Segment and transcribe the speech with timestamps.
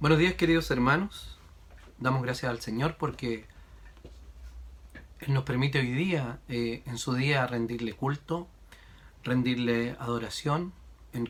[0.00, 1.36] Buenos días queridos hermanos.
[1.98, 3.46] Damos gracias al Señor porque
[5.18, 8.46] Él nos permite hoy día, eh, en su día, rendirle culto,
[9.24, 10.72] rendirle adoración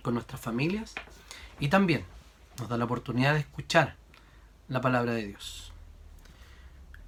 [0.02, 0.94] con nuestras familias
[1.58, 2.04] y también
[2.58, 3.96] nos da la oportunidad de escuchar
[4.68, 5.72] la palabra de Dios.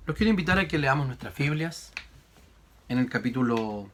[0.06, 1.92] Los quiero invitar a que leamos nuestras Biblias
[2.88, 3.90] en el capítulo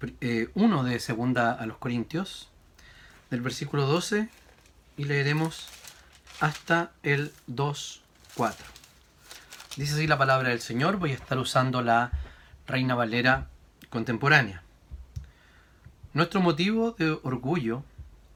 [0.00, 0.48] 1 eh,
[0.90, 2.48] de Segunda a los Corintios,
[3.28, 4.30] del versículo 12
[4.96, 5.68] y leeremos
[6.40, 8.54] hasta el 2.4.
[9.76, 12.10] Dice así la palabra del Señor, voy a estar usando la
[12.66, 13.48] Reina Valera
[13.88, 14.62] contemporánea.
[16.12, 17.84] Nuestro motivo de orgullo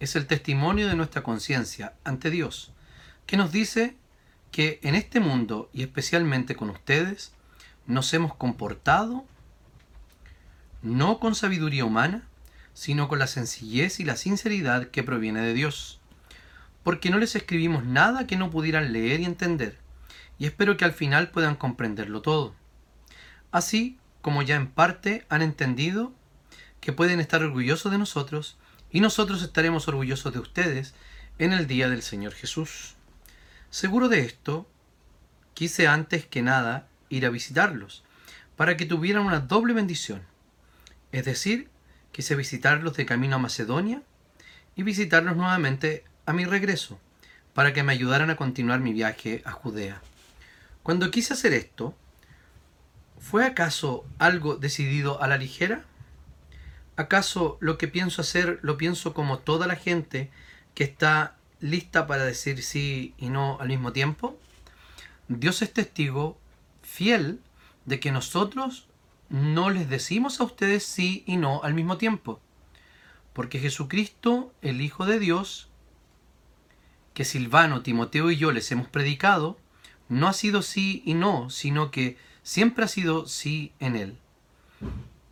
[0.00, 2.72] es el testimonio de nuestra conciencia ante Dios,
[3.26, 3.96] que nos dice
[4.50, 7.32] que en este mundo y especialmente con ustedes
[7.86, 9.24] nos hemos comportado
[10.82, 12.22] no con sabiduría humana,
[12.74, 16.00] sino con la sencillez y la sinceridad que proviene de Dios
[16.84, 19.78] porque no les escribimos nada que no pudieran leer y entender,
[20.38, 22.54] y espero que al final puedan comprenderlo todo.
[23.50, 26.12] Así como ya en parte han entendido
[26.80, 28.56] que pueden estar orgullosos de nosotros,
[28.90, 30.94] y nosotros estaremos orgullosos de ustedes
[31.38, 32.94] en el día del Señor Jesús.
[33.70, 34.68] Seguro de esto,
[35.54, 38.04] quise antes que nada ir a visitarlos,
[38.56, 40.22] para que tuvieran una doble bendición.
[41.10, 41.70] Es decir,
[42.12, 44.02] quise visitarlos de camino a Macedonia
[44.76, 46.98] y visitarlos nuevamente a mi regreso,
[47.52, 50.00] para que me ayudaran a continuar mi viaje a Judea.
[50.82, 51.94] Cuando quise hacer esto,
[53.18, 55.84] ¿fue acaso algo decidido a la ligera?
[56.96, 60.30] ¿Acaso lo que pienso hacer lo pienso como toda la gente
[60.74, 64.38] que está lista para decir sí y no al mismo tiempo?
[65.28, 66.38] Dios es testigo
[66.82, 67.40] fiel
[67.86, 68.86] de que nosotros
[69.28, 72.40] no les decimos a ustedes sí y no al mismo tiempo.
[73.32, 75.68] Porque Jesucristo, el Hijo de Dios,
[77.14, 79.58] que Silvano, Timoteo y yo les hemos predicado,
[80.08, 84.18] no ha sido sí y no, sino que siempre ha sido sí en Él.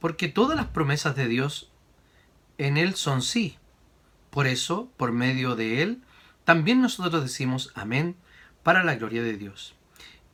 [0.01, 1.71] Porque todas las promesas de Dios
[2.59, 3.59] en Él son sí.
[4.31, 6.03] Por eso, por medio de Él,
[6.45, 8.17] también nosotros decimos amén
[8.63, 9.75] para la gloria de Dios.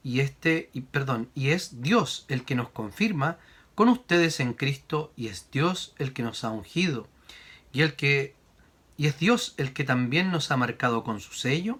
[0.04, 3.38] Y este, y perdón, y es Dios el que nos confirma
[3.74, 7.08] con ustedes en Cristo y es Dios el que nos ha ungido
[7.72, 8.34] y el que
[8.98, 11.78] y es Dios el que también nos ha marcado con su sello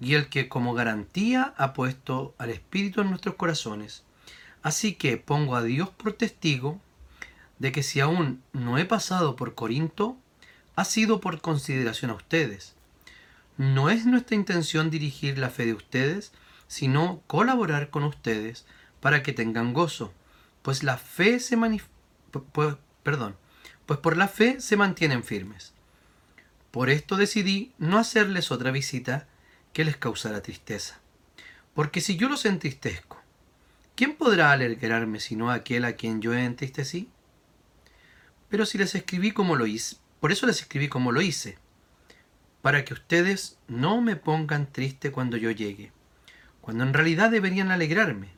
[0.00, 4.02] y el que como garantía ha puesto al Espíritu en nuestros corazones.
[4.62, 6.80] Así que pongo a Dios por testigo
[7.58, 10.16] de que si aún no he pasado por Corinto,
[10.74, 12.74] ha sido por consideración a ustedes.
[13.58, 16.32] No es nuestra intención dirigir la fe de ustedes,
[16.68, 18.66] sino colaborar con ustedes
[19.00, 20.12] para que tengan gozo,
[20.62, 21.56] pues la fe se
[23.02, 23.36] perdón,
[23.84, 25.75] pues por la fe se mantienen firmes.
[26.76, 29.26] Por esto decidí no hacerles otra visita
[29.72, 31.00] que les causara tristeza.
[31.72, 33.18] Porque si yo los entristezco,
[33.94, 37.08] ¿quién podrá alegrarme sino aquel a quien yo entristecí?
[38.50, 41.56] Pero si les escribí como lo hice, por eso les escribí como lo hice,
[42.60, 45.92] para que ustedes no me pongan triste cuando yo llegue,
[46.60, 48.28] cuando en realidad deberían alegrarme,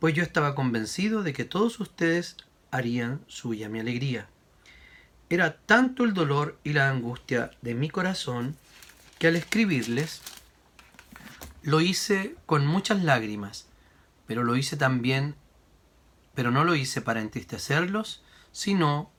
[0.00, 2.38] pues yo estaba convencido de que todos ustedes
[2.72, 4.28] harían suya mi alegría.
[5.30, 8.56] Era tanto el dolor y la angustia de mi corazón
[9.18, 10.22] que al escribirles
[11.62, 13.66] lo hice con muchas lágrimas,
[14.26, 15.34] pero lo hice también,
[16.34, 18.22] pero no lo hice para entristecerlos,
[18.52, 19.10] sino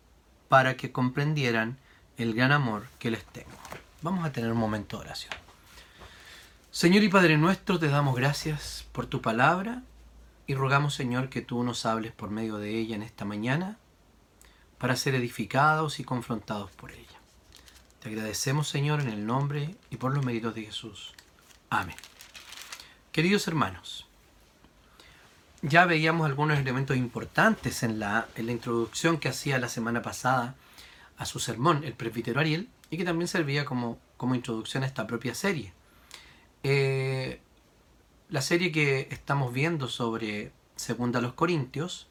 [0.47, 1.77] para que comprendieran
[2.17, 3.51] el gran amor que les tengo.
[4.01, 5.33] Vamos a tener un momento de oración.
[6.71, 9.83] Señor y Padre nuestro, te damos gracias por tu palabra
[10.47, 13.77] y rogamos, Señor, que tú nos hables por medio de ella en esta mañana
[14.79, 17.05] para ser edificados y confrontados por ella.
[18.01, 21.13] Te agradecemos, Señor, en el nombre y por los méritos de Jesús.
[21.69, 21.97] Amén.
[23.11, 24.07] Queridos hermanos,
[25.61, 30.55] ya veíamos algunos elementos importantes en la, en la introducción que hacía la semana pasada
[31.17, 35.05] a su sermón, el presbítero Ariel, y que también servía como, como introducción a esta
[35.05, 35.73] propia serie.
[36.63, 37.41] Eh,
[38.29, 42.07] la serie que estamos viendo sobre Segunda a los Corintios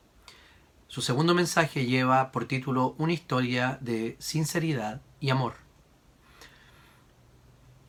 [0.89, 5.53] su segundo mensaje lleva por título Una historia de sinceridad y amor.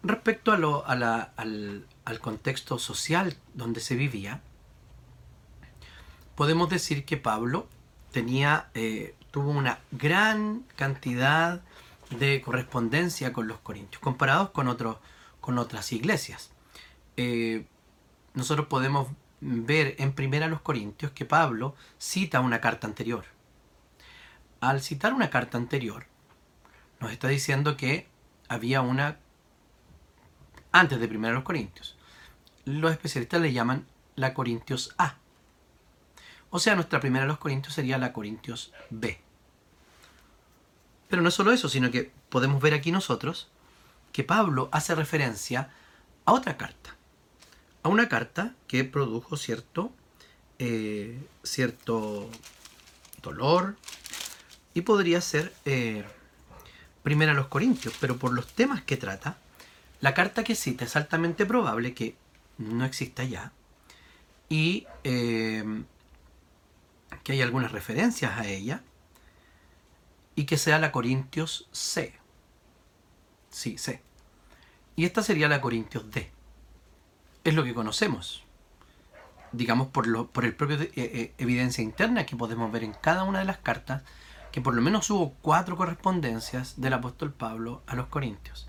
[0.03, 4.41] Respecto a al, contexto social donde se vivía,
[6.35, 7.69] podemos decir que Pablo
[8.11, 11.61] tenía, eh, tuvo una gran cantidad
[12.09, 14.75] de correspondencia con los corintios, comparados con,
[15.39, 16.51] con otras iglesias.
[17.15, 17.65] Eh,
[18.33, 19.07] nosotros podemos
[19.41, 23.25] ver en primera los Corintios que Pablo cita una carta anterior.
[24.61, 26.05] Al citar una carta anterior,
[26.99, 28.07] nos está diciendo que
[28.49, 29.17] había una
[30.71, 31.97] antes de Primera los Corintios.
[32.65, 35.15] Los especialistas le llaman la Corintios A.
[36.49, 39.21] O sea, nuestra primera los Corintios sería la Corintios B.
[41.07, 43.49] Pero no es solo eso, sino que podemos ver aquí nosotros
[44.11, 45.71] que Pablo hace referencia
[46.25, 46.95] a otra carta.
[47.83, 49.91] A una carta que produjo cierto,
[50.59, 52.29] eh, cierto
[53.21, 53.75] dolor
[54.73, 56.03] y podría ser eh,
[57.03, 59.37] primera a los Corintios, pero por los temas que trata,
[60.01, 62.15] la carta que cita es altamente probable que
[62.57, 63.51] no exista ya
[64.49, 65.63] y eh,
[67.23, 68.83] que hay algunas referencias a ella
[70.35, 72.13] y que sea la Corintios C.
[73.49, 74.01] Sí, C.
[74.95, 76.31] Y esta sería la Corintios D.
[77.43, 78.43] Es lo que conocemos.
[79.51, 83.23] Digamos por, lo, por el propio eh, eh, evidencia interna que podemos ver en cada
[83.23, 84.03] una de las cartas,
[84.51, 88.67] que por lo menos hubo cuatro correspondencias del apóstol Pablo a los Corintios.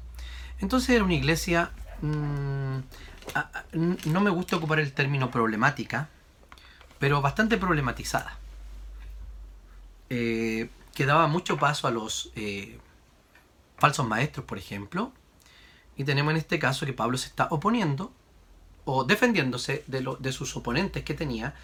[0.58, 1.72] Entonces era una iglesia,
[2.02, 2.78] mm,
[4.06, 6.08] no me gusta ocupar el término problemática,
[6.98, 8.38] pero bastante problematizada.
[10.08, 12.32] Eh, que daba mucho paso a los
[13.78, 15.12] falsos maestros, por ejemplo.
[15.96, 18.12] Y tenemos en este caso que Pablo se está oponiendo
[18.84, 21.54] o defendiéndose de, lo, de sus oponentes que tenía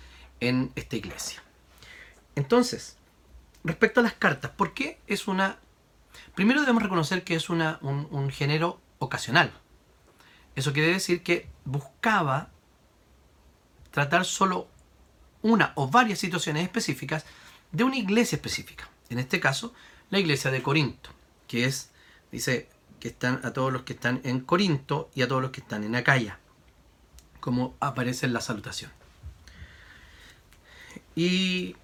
[0.41, 1.43] en esta iglesia.
[2.35, 2.97] Entonces,
[3.65, 5.59] respecto a las cartas, ¿por qué es una...
[6.35, 9.53] Primero debemos reconocer que es una, un género ocasional.
[10.55, 12.51] Eso quiere decir que buscaba
[13.91, 14.69] tratar solo
[15.43, 17.25] una o varias situaciones específicas
[17.73, 18.89] de una iglesia específica.
[19.09, 19.73] En este caso,
[20.11, 21.11] la iglesia de Corinto,
[21.47, 21.91] que es,
[22.33, 22.69] dice,
[23.01, 25.85] que están a todos los que están en Corinto y a todos los que están
[25.85, 26.39] en Acaya,
[27.47, 28.91] como aparece en la salutación.
[31.15, 31.77] Y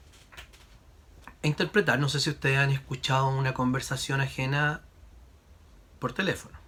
[1.44, 4.80] interpretar, no sé si ustedes han escuchado una conversación ajena
[6.00, 6.58] por teléfono.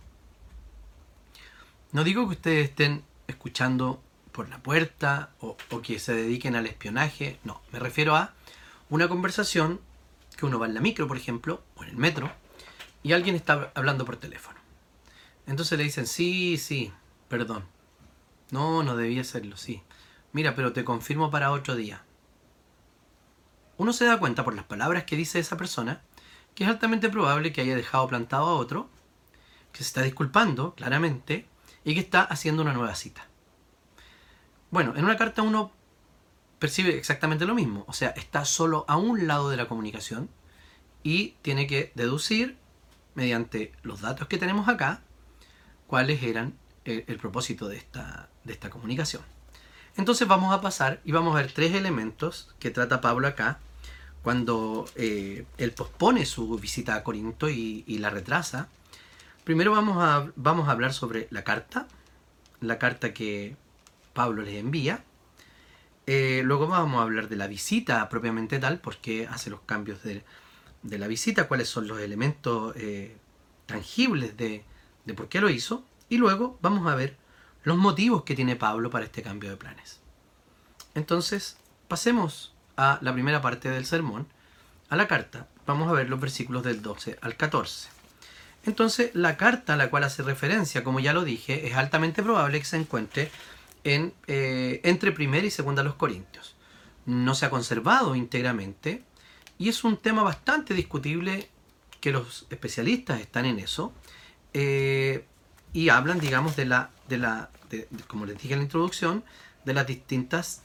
[1.91, 4.01] No digo que ustedes estén escuchando
[4.31, 8.33] por la puerta o, que se dediquen al espionaje, no, me refiero a
[8.91, 9.81] una conversación
[10.37, 12.31] que uno va en la micro, por ejemplo, o en el metro,
[13.03, 14.61] y alguien está hablando por teléfono.
[15.49, 16.93] Entonces le dicen, sí, sí,
[17.29, 17.74] perdón.
[18.55, 19.83] No, no debía hacerlo, sí.
[20.33, 22.05] Mira, pero te confirmo para otro día.
[23.79, 26.03] Uno se da cuenta por las palabras que dice esa persona
[26.55, 28.89] que es altamente probable que haya dejado plantado a otro,
[29.73, 31.49] que se está disculpando, claramente,
[31.83, 33.27] y que está haciendo una nueva cita.
[34.71, 35.73] Bueno, en una carta uno
[36.61, 40.31] percibe exactamente lo mismo, o sea, está solo a un lado de la comunicación
[41.03, 42.57] y tiene que deducir
[43.17, 45.03] mediante los datos que tenemos acá
[45.89, 49.23] cuáles eran el, propósito de esta, de esta comunicación.
[49.97, 53.59] Entonces vamos a pasar y vamos a ver tres elementos que trata Pablo acá
[54.23, 58.69] cuando eh, él pospone su visita a Corinto y la retrasa
[59.45, 61.87] Primero vamos a, vamos a hablar sobre la carta,
[62.63, 63.57] la carta que
[64.15, 65.05] Pablo les envía.
[66.07, 70.25] Eh, luego vamos a hablar de la visita propiamente tal, porque hace los cambios de,
[70.83, 73.19] la visita, cuáles son los elementos eh,
[73.67, 74.65] tangibles de,
[75.05, 75.85] de por qué lo hizo.
[76.09, 77.19] Y luego vamos a ver
[77.65, 80.01] los motivos que tiene Pablo para este cambio de planes.
[80.95, 81.57] Entonces,
[81.89, 84.27] pasemos a la primera parte del sermón,
[84.89, 85.49] a la carta.
[85.67, 87.89] Vamos a ver los versículos del 12 al 14.
[88.67, 92.59] Entonces, la carta a la cual hace referencia, como ya lo dije, es altamente probable
[92.59, 93.31] que se encuentre
[93.83, 96.55] en, eh, entre primera y segunda los Corintios.
[97.07, 99.03] No se ha conservado íntegramente
[99.59, 101.49] y es un tema bastante discutible
[102.01, 103.93] que los especialistas están en eso
[104.53, 105.27] eh,
[105.75, 107.51] y hablan, digamos, de la, de la
[108.07, 109.25] como les dije en la introducción,
[109.67, 110.63] de las distintas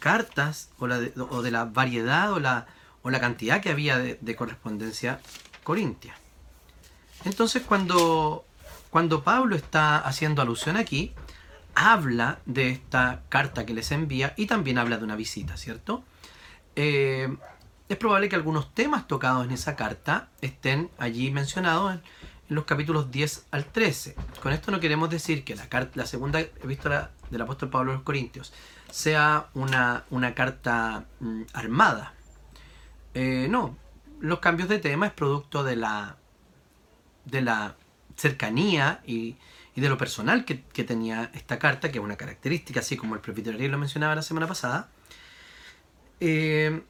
[0.00, 2.66] cartas o, la de, o de la variedad o la,
[3.02, 5.20] o la cantidad que había de, de correspondencia
[5.62, 6.14] corintia.
[7.24, 8.44] Entonces cuando,
[8.90, 11.14] cuando Pablo está haciendo alusión aquí,
[11.74, 16.02] habla de esta carta que les envía y también habla de una visita, ¿cierto?
[16.74, 17.28] Eh,
[17.88, 21.98] es probable que algunos temas tocados en esa carta estén allí mencionados
[22.48, 24.14] en, los capítulos 10 al 13.
[24.42, 27.94] Con esto no queremos decir que la, carta, la segunda epístola del apóstol Pablo a
[27.94, 28.52] los Corintios
[28.90, 32.14] sea una, carta mm, armada.
[33.14, 33.76] Eh, no,
[34.20, 36.16] los cambios de tema es producto de la,
[37.24, 37.76] de la
[38.16, 39.36] cercanía y,
[39.74, 43.68] de lo personal que, tenía esta carta, que es una característica, así como el presbiterio
[43.68, 44.88] lo mencionaba la semana pasada.
[46.18, 46.82] Eh,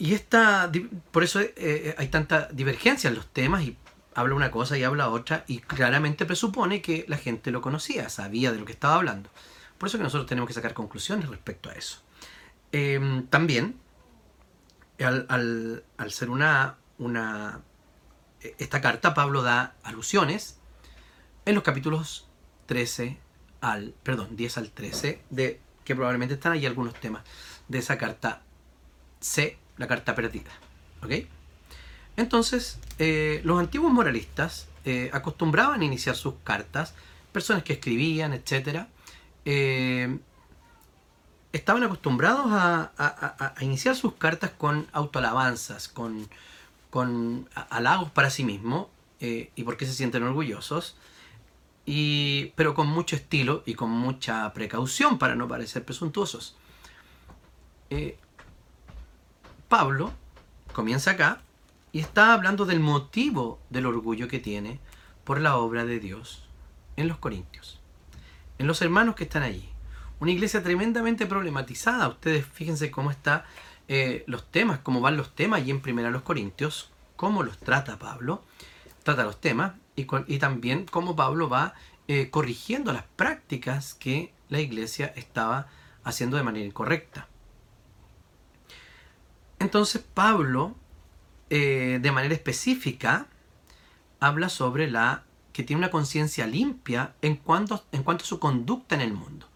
[0.00, 0.68] y esta,
[1.12, 3.76] por eso eh, hay tanta divergencia en los temas y
[4.14, 8.52] habla una cosa y habla otra y claramente presupone que la gente lo conocía, sabía
[8.52, 9.30] de lo que estaba hablando.
[9.78, 12.02] Por eso que nosotros tenemos que sacar conclusiones respecto a eso.
[12.72, 13.76] Eh, también,
[15.00, 15.26] al,
[15.96, 17.60] al, ser una, una
[18.58, 20.58] esta carta Pablo da alusiones
[21.44, 22.28] en los capítulos
[22.66, 23.18] 13
[23.60, 27.22] al, perdón, 10 al 13, de que probablemente están ahí algunos temas
[27.68, 28.42] de esa carta
[29.20, 30.50] C, la carta perdida.
[31.02, 31.26] ¿Ok?
[32.16, 36.94] Entonces, eh, los antiguos moralistas eh, acostumbraban a iniciar sus cartas,
[37.32, 38.86] personas que escribían, etc.
[39.44, 40.20] Eh,
[41.52, 46.28] estaban acostumbrados a, iniciar sus cartas con autoalabanzas, con,
[46.90, 48.86] con halagos para sí mismos
[49.18, 50.96] y porque se sienten orgullosos,
[52.54, 56.54] pero con mucho estilo y con mucha precaución para no parecer presuntuosos.
[59.68, 60.12] Pablo
[60.72, 61.40] comienza acá
[61.92, 64.80] y está hablando del motivo del orgullo que tiene
[65.24, 66.48] por la obra de Dios
[66.96, 67.80] en los Corintios,
[68.58, 69.68] en los hermanos que están allí.
[70.18, 72.08] Una iglesia tremendamente problematizada.
[72.08, 73.42] Ustedes fíjense cómo están
[73.88, 77.98] eh, los temas, cómo van los temas y en primera los Corintios, cómo los trata
[77.98, 78.42] Pablo,
[79.02, 81.74] trata los temas y, también cómo Pablo va
[82.08, 85.66] eh, corrigiendo las prácticas que la iglesia estaba
[86.04, 87.28] haciendo de manera incorrecta.
[89.58, 90.74] Entonces Pablo,
[91.54, 93.26] eh, de manera específica,
[94.20, 98.94] habla sobre la que tiene una conciencia limpia en cuanto, en cuanto a su conducta
[98.94, 99.46] en el mundo.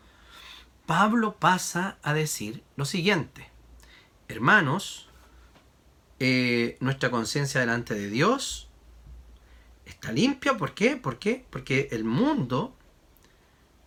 [0.85, 3.49] Pablo pasa a decir lo siguiente,
[4.29, 5.09] hermanos,
[6.21, 8.69] eh, nuestra conciencia delante de Dios
[9.87, 10.99] está limpia, ¿por qué?
[10.99, 11.47] ¿Por qué?
[11.49, 12.77] Porque el mundo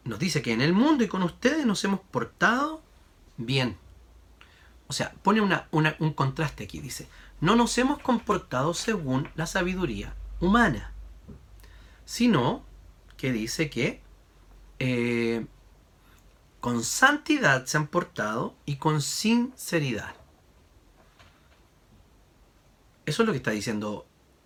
[0.04, 2.82] nos dice que en el mundo y con ustedes nos hemos portado
[3.38, 3.78] bien.
[4.88, 7.08] O sea, pone un contraste aquí, dice,
[7.42, 10.94] no nos hemos comportado según la sabiduría humana,
[12.06, 12.64] sino
[13.18, 14.02] que dice que
[14.80, 15.46] eh,
[16.60, 20.16] con santidad se han portado y con sinceridad.
[23.06, 24.06] Eso es lo que está diciendo,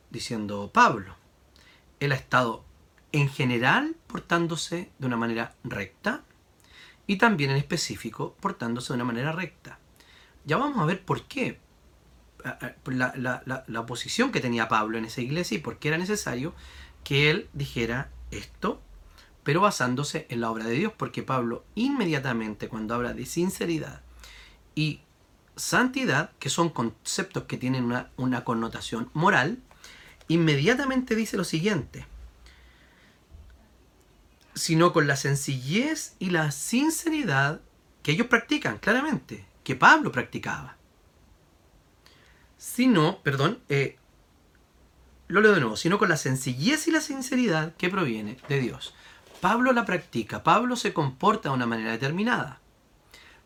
[0.09, 1.15] diciendo Pablo.
[1.99, 2.63] Él ha estado
[3.11, 6.23] en general portándose de una manera recta
[7.07, 9.79] y también en específico portándose de una manera recta.
[10.45, 11.59] Ya vamos a ver por qué.
[12.85, 16.53] La, la, oposición que tenía Pablo en esa iglesia y por qué era necesario
[17.03, 18.81] que él dijera esto,
[19.43, 24.01] pero basándose en la obra de Dios, porque Pablo inmediatamente cuando habla de sinceridad
[24.75, 25.01] y
[25.55, 29.59] santidad, que son conceptos que tienen una, una connotación moral,
[30.27, 32.05] inmediatamente dice lo siguiente,
[34.55, 37.61] sino con la sencillez y la sinceridad
[38.01, 40.75] que ellos practican, claramente que Pablo practicaba.
[42.63, 43.97] Sino, perdón, eh,
[45.27, 48.95] lo leo de nuevo, sino con la sencillez y la sinceridad que proviene de Dios.
[49.41, 52.61] Pablo la practica, Pablo se comporta de una manera determinada,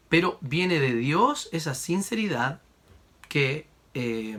[0.08, 2.62] pero viene de Dios esa sinceridad
[3.28, 4.38] que, eh,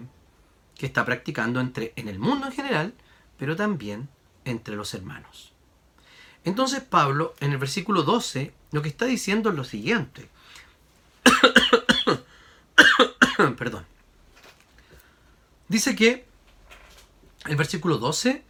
[0.76, 2.94] que está practicando entre, en el mundo en general,
[3.36, 4.08] pero también
[4.44, 5.52] entre los hermanos.
[6.44, 10.28] Entonces Pablo, en el versículo 12, lo que está diciendo es lo siguiente.
[13.58, 13.97] Perdón.
[15.68, 16.26] Dice que
[17.46, 18.42] el versículo 12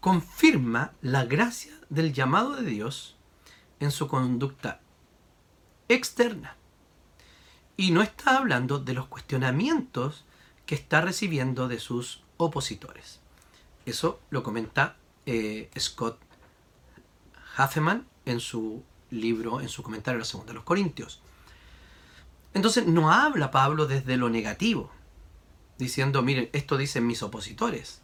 [0.00, 3.16] confirma la gracia del llamado de Dios
[3.80, 4.80] en su conducta
[5.88, 6.56] externa.
[7.76, 10.24] Y no está hablando de los cuestionamientos
[10.64, 13.20] que está recibiendo de sus opositores.
[13.84, 16.18] Eso lo comenta eh, Scott
[17.58, 21.20] Huffman en su libro, en su comentario a la segunda de los Corintios.
[22.54, 24.90] Entonces no habla Pablo desde lo negativo,
[25.78, 28.02] diciendo, miren, esto dicen mis opositores.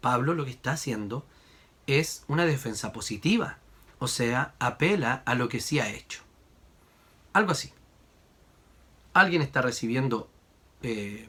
[0.00, 1.26] Pablo lo que está haciendo
[1.86, 3.58] es una defensa positiva,
[3.98, 6.22] o sea, apela a lo que sí ha hecho.
[7.32, 7.72] Algo así.
[9.14, 10.30] Alguien está recibiendo
[10.82, 11.28] eh,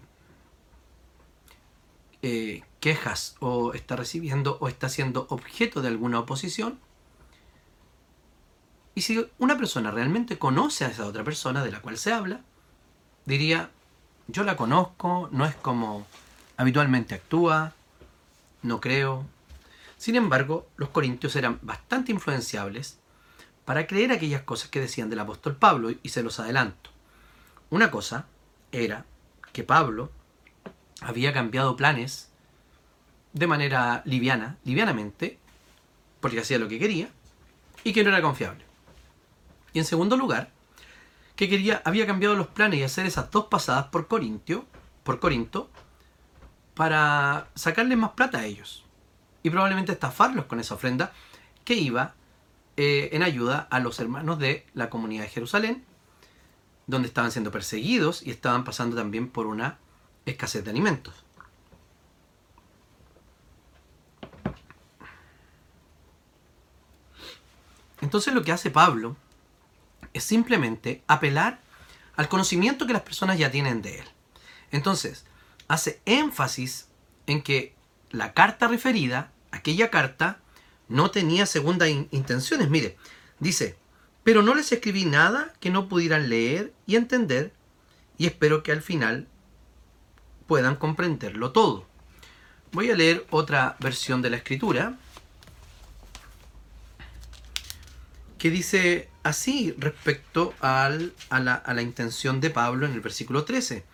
[2.21, 6.79] eh, quejas o está recibiendo o está siendo objeto de alguna oposición
[8.95, 12.41] y si una persona realmente conoce a esa otra persona de la cual se habla,
[13.25, 13.71] diría,
[14.27, 16.05] yo la conozco, no es como
[16.57, 17.73] habitualmente actúa,
[18.61, 19.25] no creo.
[19.97, 22.99] Sin embargo, los corintios eran bastante influenciables
[23.65, 26.89] para creer aquellas cosas que decían del apóstol Pablo y se los adelanto.
[27.69, 28.25] Una cosa
[28.71, 29.05] era
[29.51, 30.11] que Pablo
[31.01, 32.29] había cambiado planes
[33.33, 35.39] de manera liviana, livianamente,
[36.19, 37.09] porque hacía lo que quería,
[37.83, 38.63] y que no era confiable.
[39.73, 40.51] Y en segundo lugar,
[41.35, 44.65] que quería, había cambiado los planes y hacer esas dos pasadas por Corintio,
[45.03, 45.69] por Corinto,
[46.75, 48.85] para sacarles más plata a ellos.
[49.41, 51.11] Y probablemente estafarlos con esa ofrenda
[51.65, 52.15] que iba
[52.77, 55.85] eh, en ayuda a los hermanos de la comunidad de Jerusalén,
[56.87, 59.77] donde estaban siendo perseguidos y estaban pasando también por una
[60.25, 61.23] escasez de alimentos.
[68.01, 69.15] Entonces lo que hace Pablo
[70.13, 71.59] es simplemente apelar
[72.15, 74.05] al conocimiento que las personas ya tienen de él.
[74.71, 75.25] Entonces,
[75.67, 76.87] hace énfasis
[77.27, 77.75] en que
[78.11, 80.39] la carta referida, aquella carta,
[80.87, 82.69] no tenía segundas intenciones.
[82.69, 82.97] Mire,
[83.39, 83.77] dice,
[84.23, 87.53] pero no les escribí nada que no pudieran leer y entender,
[88.17, 89.27] y espero que al final
[90.47, 91.87] puedan comprenderlo todo.
[92.71, 94.97] Voy a leer otra versión de la escritura
[98.43, 103.85] que dice así respecto al, a, la, intención de Pablo en el versículo 13.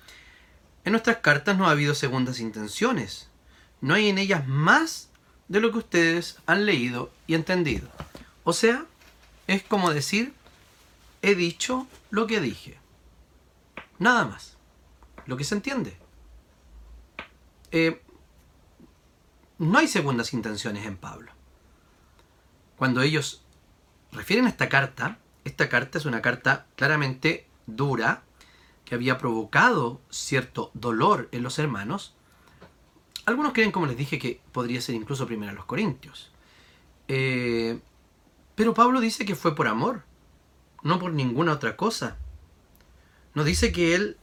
[0.85, 3.29] En nuestras cartas no ha habido segundas intenciones.
[3.79, 5.09] No hay en ellas más
[5.49, 7.89] de lo que ustedes han leído y entendido.
[8.43, 8.87] O sea,
[9.45, 10.33] es como decir,
[11.21, 12.79] he dicho lo que dije.
[13.99, 14.57] Nada más.
[15.27, 15.95] Lo que se entiende.
[17.69, 18.01] Eh,
[19.59, 21.33] no hay segundas intenciones en Pablo.
[22.77, 23.43] Cuando ellos
[24.11, 28.23] refieren a esta carta, esta carta es una carta claramente dura,
[28.89, 32.15] que había provocado cierto dolor en los hermanos.
[33.25, 36.31] Algunos creen, como les dije, que podría ser incluso primero a los Corintios.
[37.07, 37.79] Eh,
[38.55, 40.03] pero Pablo dice que fue por amor,
[40.81, 42.17] no por ninguna otra cosa.
[43.35, 44.17] No dice que él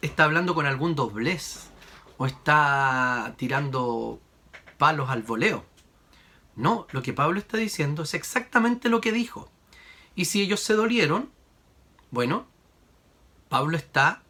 [0.00, 1.68] está hablando con algún doblez
[2.16, 4.18] o está tirando
[4.78, 5.64] palos al voleo.
[6.56, 9.50] No, lo que Pablo está diciendo es exactamente lo que dijo.
[10.14, 11.30] Y si ellos se dolieron,
[12.10, 12.46] bueno,
[13.50, 14.22] Pablo está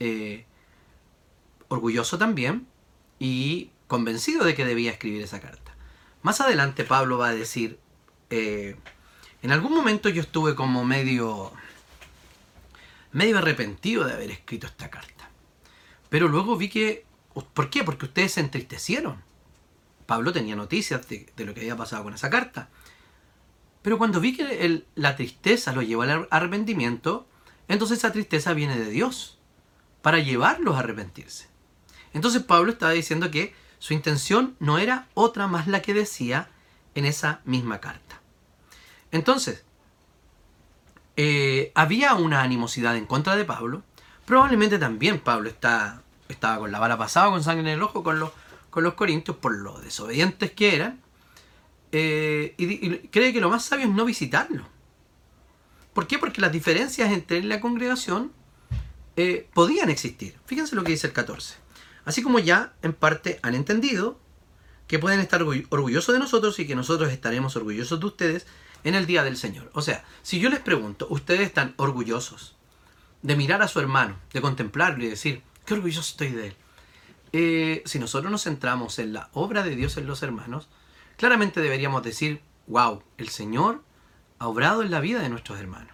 [0.00, 0.46] eh,
[1.68, 2.66] orgulloso también
[3.18, 5.76] y convencido de que debía escribir esa carta.
[6.22, 7.78] Más adelante Pablo va a decir,
[8.30, 8.76] eh,
[9.42, 11.52] en algún momento yo estuve como medio,
[13.12, 15.28] medio arrepentido de haber escrito esta carta.
[16.08, 17.04] Pero luego vi que,
[17.52, 17.84] ¿por qué?
[17.84, 19.22] Porque ustedes se entristecieron.
[20.06, 22.68] Pablo tenía noticias de, lo que había pasado con esa carta.
[23.82, 27.26] Pero cuando vi que la tristeza lo llevó al arrepentimiento,
[27.68, 29.38] entonces esa tristeza viene de Dios
[30.02, 31.48] para llevarlos a arrepentirse.
[32.12, 36.48] Entonces Pablo estaba diciendo que su intención no era otra más la que decía
[36.94, 38.20] en esa misma carta.
[39.10, 39.64] Entonces,
[41.16, 43.82] eh, había una animosidad en contra de Pablo.
[44.24, 48.18] Probablemente también Pablo está, estaba con la bala pasada, con sangre en el ojo, con
[48.18, 48.30] los,
[48.74, 51.00] con los corintios, por lo desobedientes que eran.
[51.92, 54.66] Eh, y cree que lo más sabio es no visitarlo.
[55.92, 56.18] ¿Por qué?
[56.18, 58.32] Porque las diferencias entre la congregación
[59.14, 60.34] eh, podían existir.
[60.46, 61.54] Fíjense lo que dice el 14.
[62.04, 64.18] Así como ya en parte han entendido
[64.88, 68.46] que pueden estar orgullosos de nosotros y que nosotros estaremos orgullosos de ustedes
[68.82, 69.70] en el día del Señor.
[69.72, 72.56] O sea, si yo les pregunto, ¿ustedes están orgullosos
[73.22, 76.56] de mirar a su hermano, de contemplarlo y decir, qué orgulloso estoy de él?
[77.36, 80.68] Eh, si nosotros nos centramos en la obra de Dios en los hermanos,
[81.16, 83.82] claramente deberíamos decir, wow, el Señor
[84.38, 85.92] ha obrado en la vida de nuestros hermanos.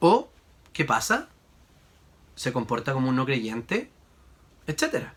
[0.00, 0.28] O,
[0.72, 1.28] ¿qué pasa?
[2.34, 3.92] Se comporta como un no creyente,
[4.66, 5.10] etc.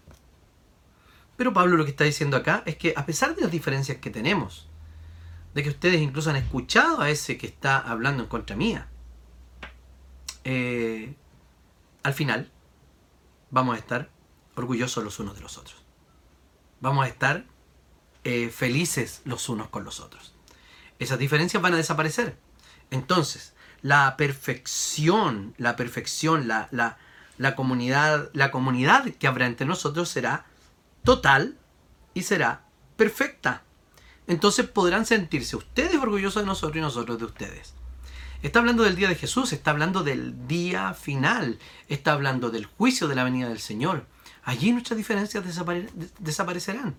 [1.35, 4.11] Pero Pablo lo que está diciendo acá es que a pesar de las diferencias que
[4.11, 4.67] tenemos,
[5.55, 8.87] de que ustedes incluso han escuchado a ese que está hablando en contra mía,
[10.43, 11.15] eh,
[12.03, 12.51] al final
[13.49, 14.14] vamos a estar
[14.55, 15.77] orgullosos los unos de los otros.
[16.81, 17.45] Vamos a estar
[18.23, 20.33] eh, felices los unos con los otros.
[20.99, 22.37] Esas diferencias van a desaparecer.
[22.91, 26.69] Entonces, la perfección, la perfección, la,
[27.37, 30.45] la, comunidad, la comunidad que habrá entre nosotros será
[31.03, 31.57] total
[32.13, 32.63] y será
[32.95, 33.63] perfecta.
[34.27, 37.75] Entonces podrán sentirse ustedes orgullosos de nosotros y nosotros de ustedes.
[38.41, 43.07] Está hablando del día de Jesús, está hablando del día final, está hablando del juicio
[43.07, 44.07] de la venida del Señor.
[44.45, 45.43] Allí nuestras diferencias
[46.19, 46.95] desaparecerán.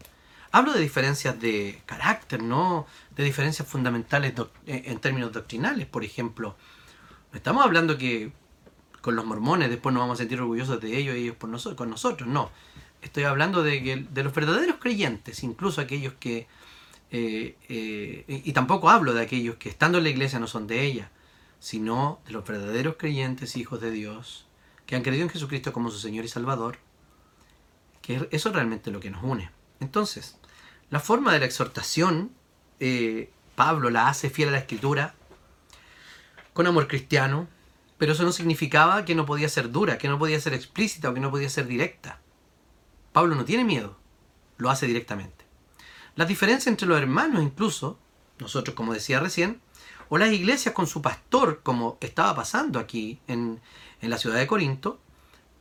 [0.50, 4.34] Hablo de diferencias de carácter, no de diferencias fundamentales
[4.66, 5.86] eh, en términos doctrinales.
[5.86, 6.56] Por ejemplo,
[7.32, 8.32] estamos hablando que
[9.00, 11.78] con los mormones después nos vamos a sentir orgullosos de ellos y ellos por nosotros,
[11.78, 12.28] con nosotros.
[12.28, 12.50] No,
[13.00, 16.48] estoy hablando de, los verdaderos creyentes, incluso aquellos que...
[17.12, 20.82] Eh, eh, y tampoco hablo de aquellos que estando en la iglesia no son de
[20.82, 21.12] ella,
[21.60, 24.46] sino de los verdaderos creyentes, hijos de Dios,
[24.86, 26.78] que han creído en Jesucristo como su Señor y Salvador,
[28.06, 29.50] que eso es realmente lo que nos une.
[29.80, 30.38] Entonces,
[30.90, 32.30] la forma de la exhortación,
[32.78, 35.14] eh, Pablo la hace fiel a la escritura,
[36.52, 37.48] con amor cristiano,
[37.98, 41.14] pero eso no significaba que no podía ser dura, que no podía ser explícita o
[41.14, 42.20] que no podía ser directa.
[43.12, 43.96] Pablo no tiene miedo,
[44.56, 45.44] lo hace directamente.
[46.14, 47.98] La diferencia entre los hermanos incluso,
[48.38, 49.60] nosotros como decía recién,
[50.08, 53.60] o las iglesias con su pastor, como estaba pasando aquí en,
[54.00, 55.00] la ciudad de Corinto,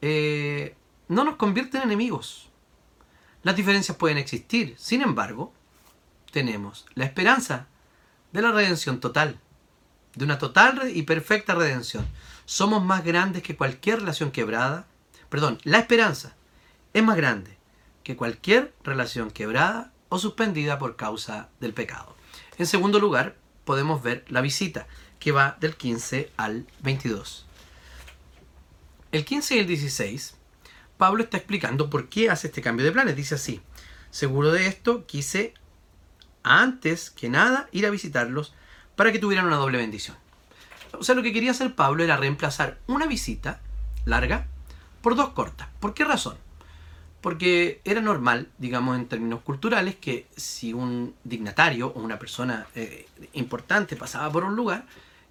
[0.02, 0.76] eh,
[1.08, 2.50] no nos convierten en enemigos.
[3.44, 5.54] Las diferencias pueden existir, sin embargo,
[6.32, 7.68] tenemos la esperanza
[8.32, 9.40] de la redención total.
[10.16, 12.08] de una total y perfecta redención.
[12.46, 14.88] Somos más grandes que cualquier relación quebrada.
[15.30, 16.36] Perdón, la esperanza
[16.94, 17.58] es más grande
[18.04, 22.16] que cualquier relación quebrada o suspendida por causa del pecado.
[22.58, 24.88] En segundo lugar, podemos ver la visita,
[25.20, 27.46] que va del 15 al 22.
[29.12, 30.36] El 15 y el 16,
[30.98, 33.16] Pablo está explicando por qué hace este cambio de planes.
[33.16, 33.62] Dice así,
[34.12, 35.54] seguro de esto, quise
[36.44, 38.54] antes que nada ir a visitarlos
[38.96, 40.18] para que tuvieran una doble bendición.
[40.94, 43.60] O sea, lo que quería hacer Pablo era reemplazar una visita
[44.06, 44.48] larga
[45.02, 45.68] por dos cortas.
[45.80, 46.38] ¿Por qué razón?
[47.22, 53.08] Porque era normal, digamos en términos culturales, que si un dignatario o una persona eh,
[53.34, 54.86] importante pasaba por un lugar,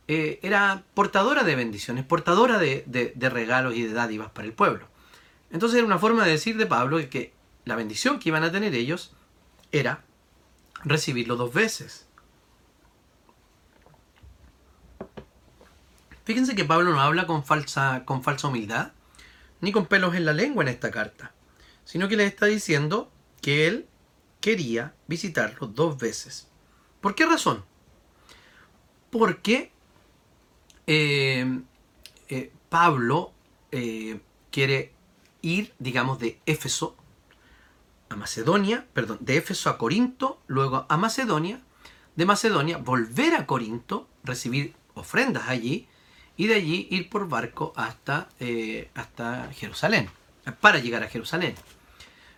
[0.06, 4.86] eh, era portadora de bendiciones, portadora de, de, regalos y de dádivas para el pueblo.
[5.54, 7.32] Entonces era una forma de decir de Pablo que
[7.64, 9.14] la bendición que iban a tener ellos
[9.70, 10.04] era
[10.82, 12.08] recibirlo dos veces.
[16.24, 18.94] Fíjense que Pablo no habla con falsa, con falsa humildad,
[19.60, 21.32] ni con pelos en la lengua en esta carta,
[21.84, 23.86] sino que les está diciendo que él
[24.40, 26.48] quería visitarlo dos veces.
[27.00, 27.64] ¿Por qué razón?
[29.08, 29.70] Porque
[30.88, 31.60] eh,
[32.28, 33.32] eh, Pablo
[33.70, 34.18] eh,
[34.50, 34.93] quiere
[35.44, 36.96] ir, digamos, de Éfeso
[38.08, 41.60] a Macedonia, perdón, de Éfeso a Corinto, luego a Macedonia,
[42.16, 45.88] de Macedonia volver a Corinto, recibir ofrendas allí,
[46.36, 50.08] y de allí ir por barco hasta, eh, hasta Jerusalén,
[50.60, 51.54] para llegar a Jerusalén.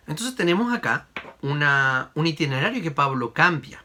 [0.05, 1.07] Entonces tenemos acá
[1.41, 3.83] una, un itinerario que Pablo cambia.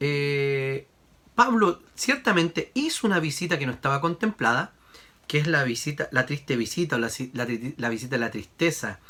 [0.00, 0.86] Eh,
[1.34, 4.72] Pablo ciertamente hizo una visita que no estaba contemplada,
[5.26, 9.00] que es la visita, la triste visita, o la, la visita de la tristeza,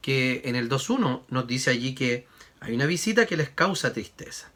[0.00, 2.26] que en el 2.1 nos dice allí que
[2.60, 4.50] hay una visita que les causa tristeza.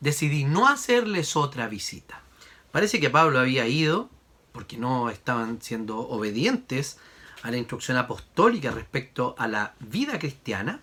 [0.00, 2.22] Decidí no hacerles otra visita.
[2.70, 4.08] Parece que Pablo había ido
[4.52, 6.98] porque no estaban siendo obedientes
[7.42, 10.80] a la instrucción apostólica respecto a la vida cristiana.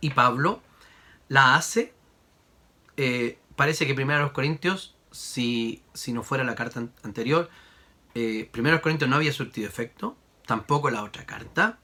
[0.00, 0.60] Y Pablo
[1.28, 1.94] la hace,
[2.96, 7.48] eh, parece que primero a los Corintios, si, si no fuera la carta anterior,
[8.14, 11.78] eh, primero Corintios no había surtido efecto, tampoco la otra carta,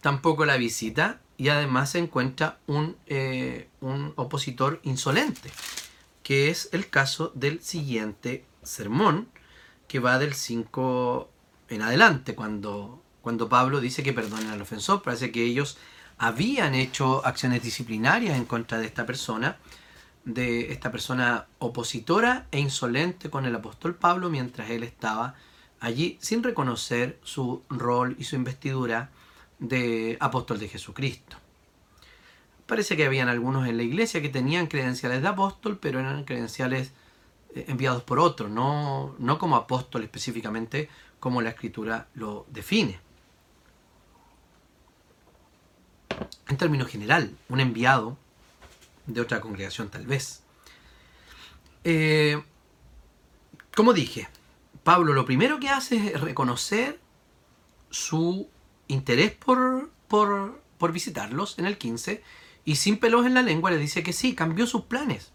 [0.00, 5.50] tampoco la visita, y además se encuentra un, eh, un opositor insolente,
[6.22, 9.28] que es el caso del siguiente sermón,
[9.86, 11.30] que va del 5
[11.68, 15.02] en adelante, cuando, cuando Pablo dice que perdonen al ofensor.
[15.02, 15.78] Parece que ellos
[16.18, 19.58] habían hecho acciones disciplinarias en contra de esta persona,
[20.26, 25.36] de esta persona opositora e insolente con el apóstol Pablo mientras él estaba
[25.80, 29.10] allí sin reconocer su rol y su investidura
[29.60, 31.36] de apóstol de Jesucristo.
[32.66, 36.90] Parece que habían algunos en la iglesia que tenían credenciales de apóstol, pero eran credenciales
[37.54, 40.88] eh, enviados por otro, no, no como apóstol específicamente
[41.20, 42.98] como la escritura lo define.
[46.48, 48.16] En términos general, un enviado
[49.06, 50.42] de otra congregación tal vez.
[51.84, 52.42] Eh,
[53.74, 54.28] como dije,
[54.82, 57.00] Pablo lo primero que hace es reconocer
[57.90, 58.48] su
[58.88, 62.22] interés por, por, por visitarlos en el 15
[62.64, 65.32] y sin pelos en la lengua le dice que sí, cambió sus planes.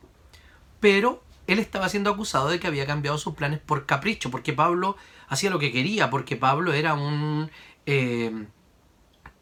[0.80, 4.98] Pero él estaba siendo acusado de que había cambiado sus planes por capricho, porque Pablo
[5.28, 7.50] hacía lo que quería, porque Pablo era un,
[7.86, 8.48] eh,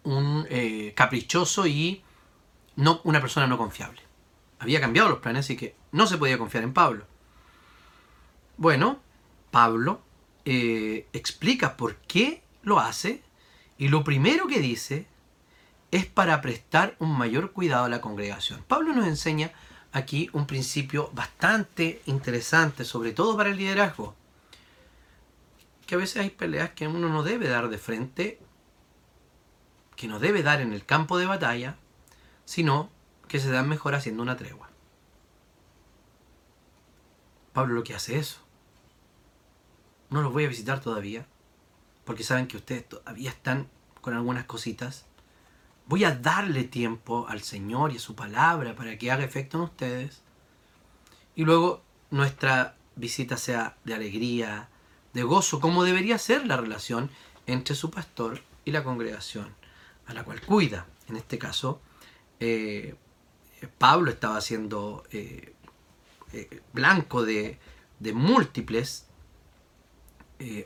[0.04, 2.04] un eh, caprichoso y
[2.76, 4.02] no, una persona no confiable.
[4.60, 7.06] Había cambiado los planes, y que no se podía confiar en Pablo.
[8.58, 9.00] Bueno,
[9.52, 10.02] Pablo
[10.46, 13.24] eh, explica por qué lo hace
[13.78, 15.08] y lo primero que dice
[15.92, 18.64] es para prestar un mayor cuidado a la congregación.
[18.68, 19.52] Pablo nos enseña
[19.92, 24.16] aquí un principio bastante interesante, sobre todo para el liderazgo.
[25.88, 28.40] Que a veces hay peleas que uno no debe dar de frente,
[29.96, 31.76] que no debe dar en el campo de batalla,
[32.46, 32.90] sino
[33.30, 34.70] que se dan mejor haciendo una tregua.
[37.54, 38.42] Pablo lo que hace es eso.
[40.10, 41.26] No los voy a visitar todavía,
[42.04, 43.70] porque saben que ustedes todavía están
[44.02, 45.06] con algunas cositas
[45.90, 49.64] Voy a darle tiempo al Señor y a su palabra para que haga efecto en
[49.64, 50.22] ustedes.
[51.36, 54.70] Y luego nuestra visita sea de alegría,
[55.14, 57.10] de gozo, como debería ser la relación
[57.48, 59.56] entre su pastor y la congregación
[60.06, 60.86] a la cual cuida.
[61.08, 61.82] En este caso,
[62.40, 62.94] eh,
[63.68, 65.54] Pablo estaba siendo eh,
[66.34, 67.60] eh, blanco de,
[68.14, 69.06] múltiples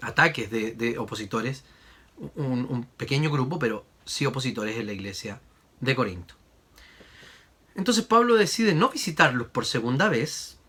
[0.02, 1.64] ataques de, opositores,
[2.36, 5.42] un, pequeño grupo, pero sí opositores en la iglesia
[5.80, 6.36] de Corinto.
[7.76, 10.60] Entonces Pablo decide no visitarlos por segunda vez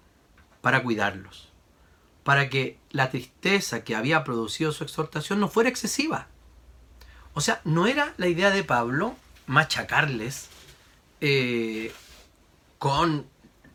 [0.62, 1.50] para cuidarlos.
[2.22, 6.28] para que la tristeza que había producido su exhortación no fuera excesiva.
[7.34, 9.14] O sea, no era la idea de Pablo
[9.46, 10.48] machacarles
[11.20, 11.92] eh,
[12.84, 13.26] con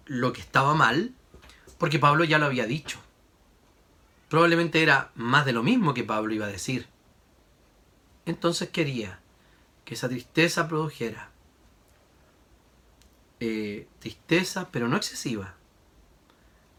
[0.06, 1.16] lo que estaba mal,
[1.80, 3.00] porque Pablo ya lo había dicho.
[4.30, 6.86] Probablemente era más de lo mismo que Pablo iba a decir.
[8.28, 9.20] Entonces quería
[9.84, 11.32] que esa tristeza produjera
[13.40, 15.56] eh, tristeza, pero no excesiva.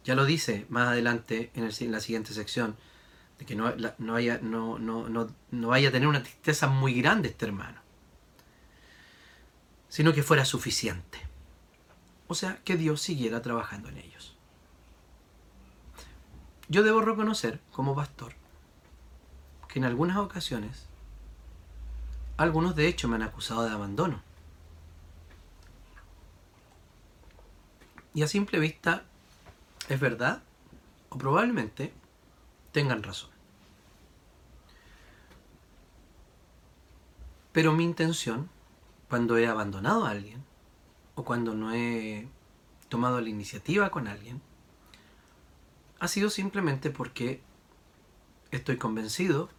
[0.05, 2.77] Ya lo dice más adelante en, la siguiente sección,
[3.41, 7.47] de que no, no, haya, no, no vaya a tener una tristeza muy grande este
[7.47, 7.81] hermano,
[9.89, 11.30] sino que fuera suficiente.
[12.31, 14.37] O sea, que Dios siguiera trabajando en ellos.
[16.69, 18.35] Yo debo reconocer, como pastor,
[19.67, 20.87] que en algunas ocasiones,
[22.37, 24.23] algunos de hecho me han acusado de abandono.
[28.15, 29.03] Y a simple vista,
[29.89, 30.41] ¿es verdad?
[31.09, 31.93] O probablemente
[32.71, 33.31] tengan razón.
[37.51, 38.49] Pero mi intención,
[39.09, 40.49] cuando he abandonado a alguien,
[41.21, 42.27] o cuando no he
[42.89, 44.41] tomado la iniciativa con alguien,
[45.99, 47.43] ha sido simplemente porque
[48.51, 49.51] estoy convencido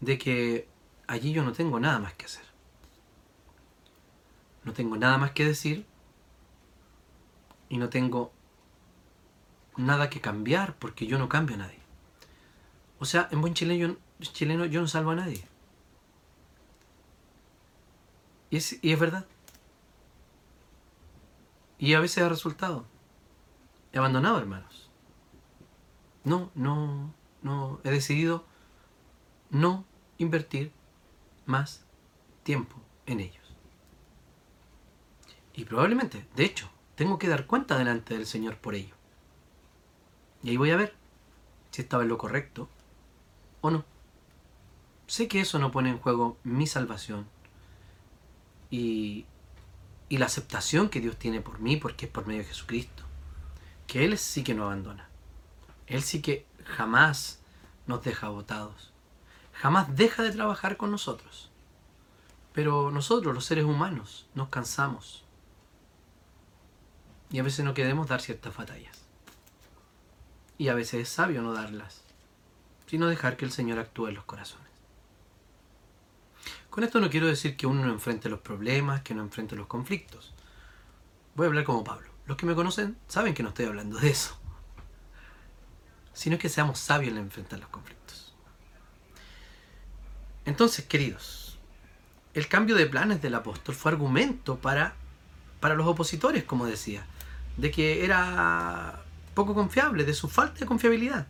[0.00, 0.68] de que
[1.06, 2.44] allí yo no tengo nada más que hacer.
[4.64, 5.86] No tengo nada más que decir
[7.68, 8.32] y no tengo
[9.76, 11.78] nada que cambiar porque yo no cambio a nadie.
[12.98, 15.44] O sea, en buen chileno, chileno yo no salvo a nadie.
[18.50, 19.24] Y es, y es verdad.
[21.78, 22.86] Y a veces ha resultado.
[23.92, 24.90] He abandonado, hermanos.
[26.24, 27.80] No, no, no.
[27.84, 28.44] He decidido
[29.50, 29.84] no
[30.18, 30.72] invertir
[31.46, 31.84] más
[32.42, 33.54] tiempo en ellos.
[35.52, 38.94] Y probablemente, de hecho, tengo que dar cuenta delante del Señor por ello.
[40.42, 40.94] Y ahí voy a ver
[41.70, 42.68] si estaba en lo correcto
[43.60, 43.84] o no.
[45.06, 47.26] Sé que eso no pone en juego mi salvación
[48.70, 49.26] y,
[50.08, 53.02] y la aceptación que Dios tiene por mí porque es por medio de Jesucristo.
[53.86, 55.08] Que Él sí que no abandona.
[55.86, 57.40] Él sí que jamás
[57.86, 58.92] nos deja botados.
[59.52, 61.50] Jamás deja de trabajar con nosotros.
[62.52, 65.24] Pero nosotros, los seres humanos, nos cansamos.
[67.30, 69.02] Y a veces no queremos dar ciertas batallas.
[70.56, 72.02] Y a veces es sabio no darlas,
[72.86, 74.63] sino dejar que el Señor actúe en los corazones.
[76.74, 79.68] Con esto no quiero decir que uno no enfrente los problemas, que no enfrente los
[79.68, 80.34] conflictos.
[81.36, 82.08] Voy a hablar como Pablo.
[82.26, 84.36] Los que me conocen saben que no estoy hablando de eso.
[86.12, 88.34] Sino que seamos sabios en enfrentar los conflictos.
[90.46, 91.60] Entonces, queridos,
[92.34, 94.96] el cambio de planes del apóstol fue argumento para,
[95.60, 97.06] para los opositores, como decía,
[97.56, 101.28] de que era poco confiable, de su falta de confiabilidad.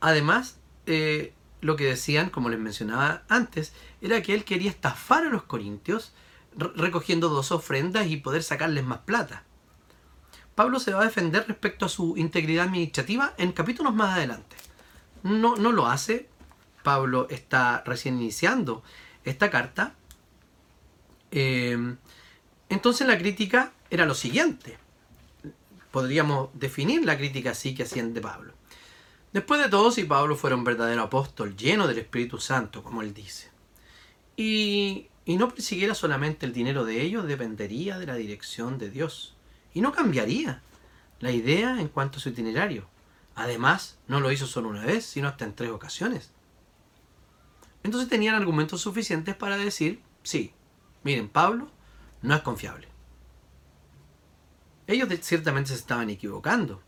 [0.00, 1.32] Además, eh,
[1.64, 3.72] lo que decían, como les mencionaba antes,
[4.02, 6.12] era que él quería estafar a los corintios
[6.56, 9.44] recogiendo dos ofrendas y poder sacarles más plata.
[10.54, 14.56] Pablo se va a defender respecto a su integridad administrativa en capítulos más adelante.
[15.22, 16.28] No, no lo hace.
[16.82, 18.82] Pablo está recién iniciando
[19.24, 19.94] esta carta.
[21.30, 21.96] Eh,
[22.68, 24.78] entonces la crítica era lo siguiente.
[25.90, 28.53] Podríamos definir la crítica así que hacían de Pablo.
[29.34, 33.12] Después de todo, si Pablo fuera un verdadero apóstol lleno del Espíritu Santo, como él
[33.12, 33.50] dice,
[34.34, 39.34] y y no persiguiera solamente el dinero de ellos, dependería de la dirección de Dios.
[39.72, 40.62] Y no cambiaría
[41.20, 42.86] la idea en cuanto a su itinerario.
[43.34, 46.30] Además, no lo hizo solo una vez, sino hasta en tres ocasiones.
[47.82, 50.52] Entonces tenían argumentos suficientes para decir, sí,
[51.02, 51.70] miren, Pablo
[52.22, 52.88] no es confiable.
[54.86, 56.82] Ellos ciertamente se estaban equivocando.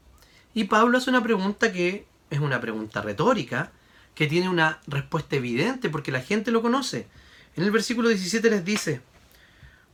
[0.52, 3.72] Y Pablo hace una pregunta que es una pregunta retórica,
[4.14, 7.06] que tiene una respuesta evidente porque la gente lo conoce.
[7.54, 9.00] En el versículo 17 les dice,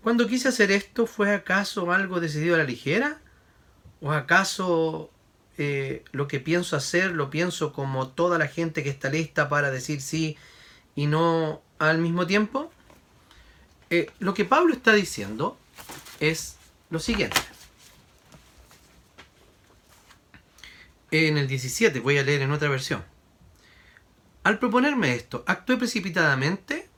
[0.03, 3.21] cuando quise hacer esto, ¿fue acaso algo decidido a la ligera?
[4.01, 5.11] ¿O acaso
[5.59, 9.71] eh, lo que pienso hacer lo pienso como toda la gente que está lista para
[9.71, 10.37] decir sí
[10.97, 12.73] y no al mismo tiempo?
[13.91, 15.57] Eh, lo que Pablo está diciendo
[16.19, 16.57] es
[16.91, 17.41] lo siguiente.
[21.13, 23.05] En el 17, voy a leer en otra versión.
[24.43, 26.91] Al proponerme esto, actué precipitadamente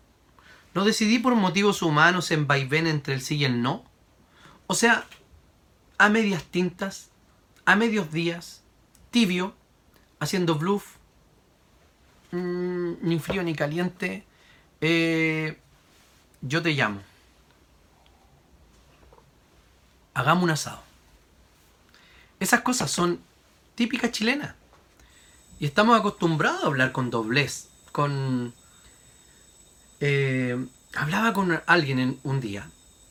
[0.75, 3.85] ¿No decidí por motivos humanos en vaivén entre el sí y el no?
[4.67, 5.07] O sea,
[5.99, 7.11] a medias tintas,
[7.65, 8.63] a medios días,
[9.13, 9.55] tibio,
[10.19, 10.97] haciendo bluff,
[12.33, 14.25] mm, ni frío ni caliente,
[14.81, 15.61] eh,
[16.43, 17.01] yo te llamo.
[20.13, 20.83] Hagamos un asado.
[22.41, 23.21] Esas cosas son
[23.75, 24.57] típica chilena.
[25.59, 28.55] Y estamos acostumbrados a hablar con doblez, con...
[30.01, 30.59] Eh,
[30.95, 32.69] hablaba con alguien en un día,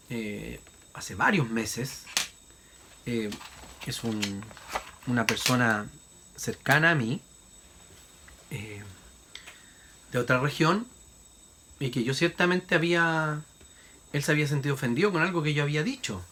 [0.09, 0.59] eh,
[0.93, 2.03] hace varios meses,
[3.05, 3.29] eh,
[3.85, 4.01] es
[5.07, 5.87] una persona
[6.35, 7.21] cercana a mí,
[10.11, 10.85] de otra región,
[11.79, 13.41] y que yo ciertamente había,
[14.11, 16.23] él se había sentido ofendido con algo que yo había dicho.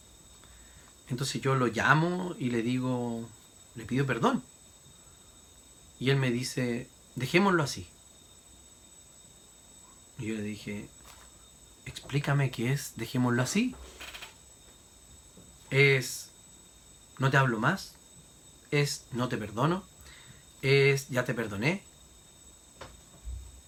[1.10, 3.28] Entonces yo lo llamo y le digo,
[3.76, 4.44] le pido perdón.
[6.00, 7.88] Y él me dice, dejémoslo así.
[10.18, 10.90] Y yo le dije,
[11.86, 13.76] explícame qué es, dejémoslo así.
[15.70, 16.30] Es,
[17.20, 17.96] no te hablo más.
[18.72, 19.84] Es, no te perdono.
[20.62, 21.84] Es, ya te perdoné.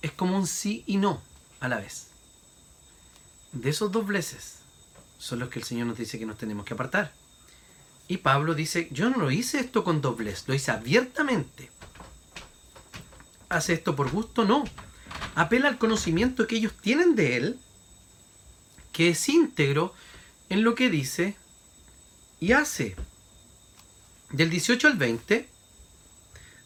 [0.01, 1.21] Es como un sí y no
[1.59, 2.07] a la vez.
[3.51, 4.57] De esos dobleces
[5.17, 7.13] son los que el Señor nos dice que nos tenemos que apartar.
[8.07, 11.73] Y Pablo dice, yo no lo hice esto con doblez, lo hice abiertamente
[13.53, 14.63] hace esto por gusto, no.
[15.35, 17.59] Apela al conocimiento que ellos tienen de él,
[18.91, 19.93] que es íntegro
[20.49, 21.35] en lo que dice
[22.39, 22.95] y hace.
[24.31, 25.47] Del 18 al 20,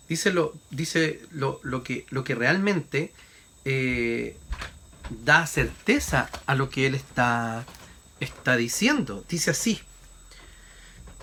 [0.09, 3.13] dice lo, dice lo, que, lo que realmente
[3.65, 4.37] eh,
[5.23, 7.65] da certeza a lo que él está,
[8.19, 9.23] está diciendo.
[9.27, 9.79] Dice así,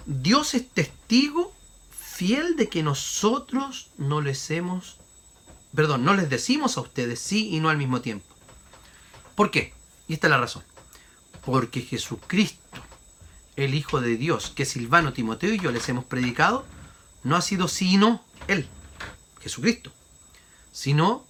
[0.06, 1.52] Dios es testigo
[1.90, 4.98] fiel de que nosotros no les hemos
[5.74, 8.26] perdón, no les decimos a ustedes sí y no al mismo tiempo.
[9.34, 9.74] ¿Por qué?
[10.06, 10.62] Y esta es la razón.
[11.44, 12.80] Porque Jesucristo,
[13.56, 16.64] el Hijo de Dios, que Silvano, Timoteo y yo les hemos predicado,
[17.24, 18.68] no ha sido sino Él,
[19.40, 19.90] Jesucristo,
[20.72, 21.24] sino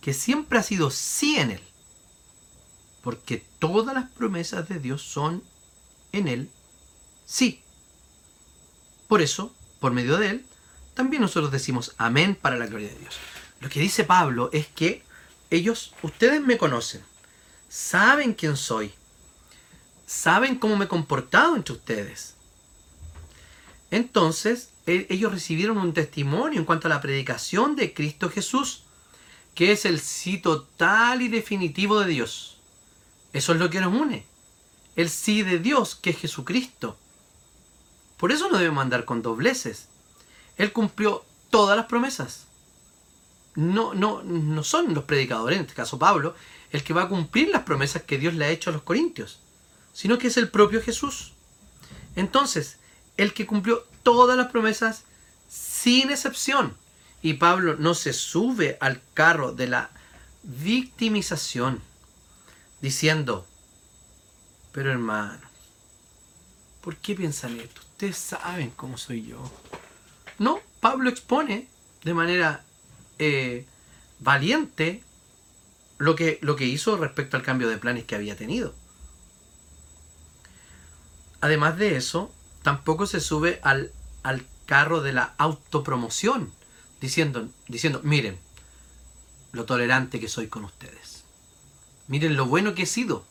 [0.00, 1.62] que siempre ha sido sí en Él.
[3.02, 5.42] Porque todas las promesas de Dios son
[6.12, 6.50] en Él
[7.30, 7.62] sí.
[9.10, 10.46] Por eso, por medio de Él,
[10.94, 13.16] también nosotros decimos amén para la gloria de Dios.
[13.58, 15.02] Lo que dice Pablo es que
[15.50, 17.02] ellos, ustedes me conocen,
[17.68, 18.92] saben quién soy,
[20.06, 22.36] saben cómo me he comportado entre ustedes.
[23.90, 28.84] Entonces, e, ellos recibieron un testimonio en cuanto a la predicación de Cristo Jesús,
[29.56, 32.58] que es el sí total y definitivo de Dios.
[33.32, 34.24] Eso es lo que nos une.
[34.94, 36.96] El sí de Dios, que es Jesucristo.
[38.20, 39.88] Por eso no debemos andar con dobleces.
[40.56, 42.46] Él cumplió todas las promesas
[43.54, 46.34] no, no, no son los predicadores, en este caso Pablo,
[46.70, 49.40] el que va a cumplir las promesas que Dios le ha hecho a los corintios,
[49.92, 51.32] sino que es el propio Jesús.
[52.16, 52.78] Entonces,
[53.16, 55.04] el que cumplió todas las promesas
[55.48, 56.76] sin excepción.
[57.22, 59.90] Y Pablo no se sube al carro de la
[60.42, 61.82] victimización,
[62.80, 63.46] diciendo,
[64.72, 65.46] pero hermano,
[66.80, 67.82] ¿por qué piensan esto?
[68.00, 69.36] Ustedes saben cómo soy yo.
[70.38, 71.68] No, Pablo expone
[72.02, 72.64] de manera
[73.18, 73.66] eh,
[74.20, 75.04] valiente
[75.98, 78.74] lo que, lo que hizo respecto al cambio de planes que había tenido.
[81.42, 82.32] Además de eso,
[82.62, 86.54] tampoco se sube al, al carro de la autopromoción,
[87.02, 88.38] diciendo, diciendo, miren,
[89.52, 91.24] lo tolerante que soy con ustedes.
[92.08, 93.26] Miren lo bueno que he sido.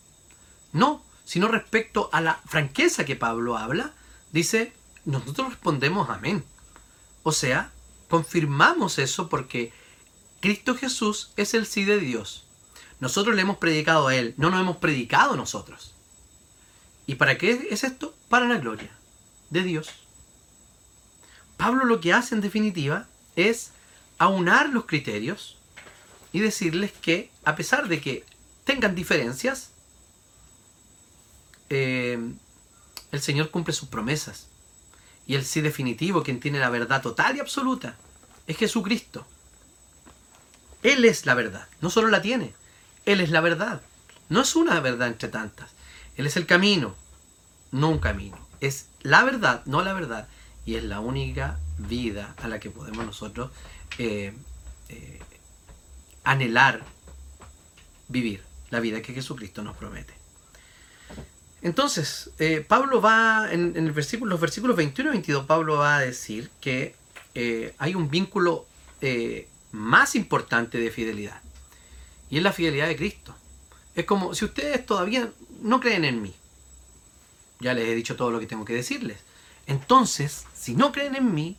[0.74, 3.96] No, sino respecto a la franqueza que Pablo habla,
[4.32, 4.74] dice,
[5.06, 6.44] nosotros respondemos amén.
[7.24, 7.72] O sea,
[8.10, 9.72] confirmamos eso porque
[10.40, 12.46] Cristo Jesús es el sí de Dios.
[13.00, 15.94] Nosotros le hemos predicado a Él, no nos hemos predicado nosotros.
[17.06, 18.14] ¿Y para qué es esto?
[18.30, 18.92] Para la gloria
[19.50, 19.90] de Dios.
[21.58, 23.72] Pablo lo que hace en definitiva es
[24.18, 25.58] aunar los criterios
[26.32, 28.26] y decirles que a pesar de que
[28.64, 29.72] tengan diferencias,
[31.70, 32.20] eh,
[33.12, 34.48] el Señor cumple sus promesas.
[35.28, 37.96] Y el sí definitivo, quien tiene la verdad total y absoluta,
[38.48, 39.26] es Jesucristo.
[40.82, 42.54] Él es la verdad, no solo la tiene,
[43.06, 43.82] Él es la verdad.
[44.30, 45.72] No es una verdad entre tantas.
[46.16, 46.96] Él es el camino,
[47.72, 48.38] no un camino.
[48.60, 50.28] Es la verdad, no la verdad.
[50.66, 53.52] Y es la única vida a la que podemos nosotros
[53.98, 54.34] eh,
[54.90, 55.20] eh,
[56.24, 56.84] anhelar
[58.08, 60.19] vivir, la vida que Jesucristo nos promete.
[61.62, 66.00] Entonces, eh, Pablo va, en, el versículo, los versículos 21 y 22, Pablo va a
[66.02, 66.96] decir que
[67.78, 68.66] hay un vínculo
[69.72, 71.42] más importante de fidelidad.
[72.30, 73.34] Y es la fidelidad de Cristo.
[73.96, 75.32] Es como si ustedes todavía
[75.62, 76.36] no creen en mí.
[77.60, 79.18] Ya les he dicho todo lo que tengo que decirles.
[79.68, 81.58] Entonces, si no creen en mí,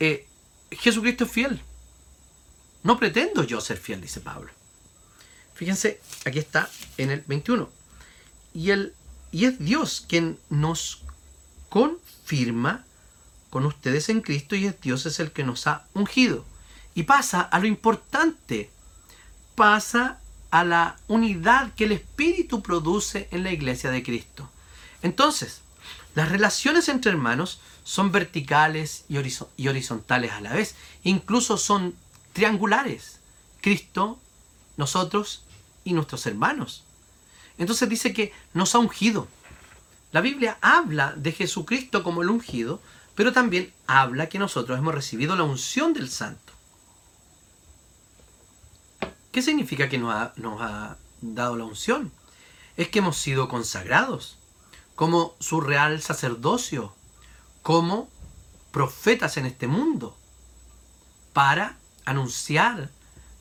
[0.00, 0.26] eh,
[0.70, 1.62] Jesucristo es fiel.
[2.82, 4.50] No pretendo yo ser fiel, dice Pablo.
[5.54, 6.68] Fíjense, aquí está
[6.98, 7.70] en el 21.
[8.54, 8.94] Y, el,
[9.32, 11.02] y es Dios quien nos
[11.68, 12.84] confirma
[13.50, 16.44] con ustedes en Cristo y es Dios es el que nos ha ungido.
[16.94, 18.70] Y pasa a lo importante,
[19.54, 20.20] pasa
[20.50, 24.50] a la unidad que el Espíritu produce en la iglesia de Cristo.
[25.00, 25.62] Entonces,
[26.14, 29.16] las relaciones entre hermanos son verticales y,
[29.66, 30.74] horizontales a la vez.
[31.02, 31.94] Incluso son
[32.32, 33.18] triangulares.
[33.60, 34.18] Cristo,
[34.76, 35.44] nosotros
[35.84, 36.84] y nuestros hermanos.
[37.58, 39.28] Entonces dice que nos ha ungido.
[40.12, 42.80] La Biblia habla de Jesucristo como el ungido,
[43.14, 46.52] pero también habla que nosotros hemos recibido la unción del Santo.
[49.30, 52.12] ¿Qué significa que nos ha, nos ha dado la unción?
[52.76, 54.38] Es que hemos sido consagrados
[54.94, 56.94] como su real sacerdocio,
[57.62, 58.08] como
[58.70, 60.16] profetas en este mundo,
[61.32, 62.90] para anunciar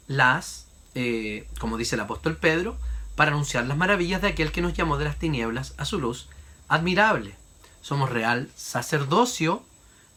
[0.07, 2.77] las, eh, como dice el apóstol Pedro,
[3.15, 6.27] para anunciar las maravillas de aquel que nos llamó de las tinieblas a su luz
[6.67, 7.35] admirable.
[7.81, 9.63] Somos real sacerdocio,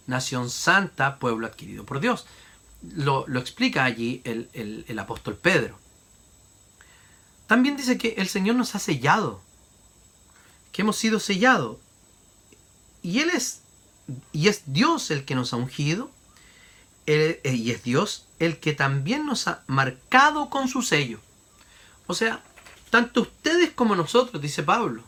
[0.06, 2.26] nación santa, pueblo adquirido por Dios.
[2.82, 4.48] Lo, explica allí el,
[4.86, 5.78] el apóstol Pedro.
[7.46, 9.40] También dice que el Señor nos ha sellado,
[10.72, 11.78] que hemos sido sellados.
[13.02, 13.60] Y Él es,
[14.32, 16.10] y es Dios el que nos ha ungido,
[17.06, 21.20] eh, y es Dios el que también nos ha marcado con su sello.
[22.06, 22.42] O sea,
[22.94, 25.02] tanto ustedes como nosotros, dice Pablo,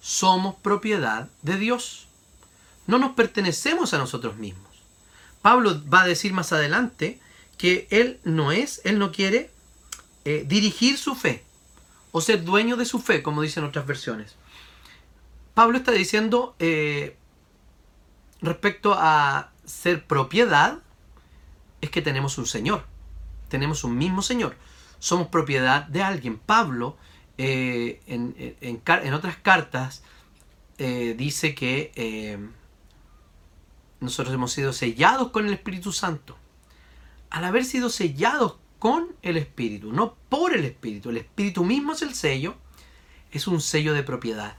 [0.00, 2.06] somos propiedad de Dios.
[2.86, 4.70] No nos pertenecemos a nosotros mismos.
[5.42, 7.18] Pablo va a decir más adelante
[7.58, 9.50] que él no es, él no quiere
[10.24, 11.42] eh, dirigir su fe
[12.12, 14.36] o ser dueño de su fe, como dicen otras versiones.
[15.54, 17.16] Pablo está diciendo eh,
[18.42, 20.78] respecto a ser propiedad,
[21.80, 22.84] es que tenemos un Señor,
[23.48, 24.54] tenemos un mismo Señor,
[25.00, 26.38] somos propiedad de alguien.
[26.38, 26.96] Pablo
[27.38, 30.02] eh, en, otras cartas
[30.78, 32.50] eh, dice que
[34.00, 36.36] nosotros hemos sido sellados con el Espíritu Santo.
[37.30, 42.02] Al haber sido sellados con el Espíritu, no por el Espíritu, el Espíritu mismo es
[42.02, 42.54] el sello,
[43.32, 44.56] es un sello de propiedad.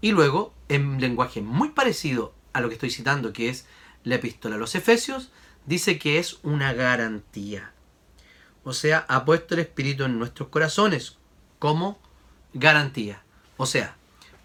[0.00, 3.66] Y luego, en lenguaje muy parecido a lo que estoy citando, que es
[4.04, 5.32] la epístola a los Efesios,
[5.66, 7.72] dice que es una garantía.
[8.64, 11.18] O sea, ha puesto el Espíritu en nuestros corazones
[11.58, 11.98] como
[12.52, 13.22] garantía.
[13.56, 13.96] O sea,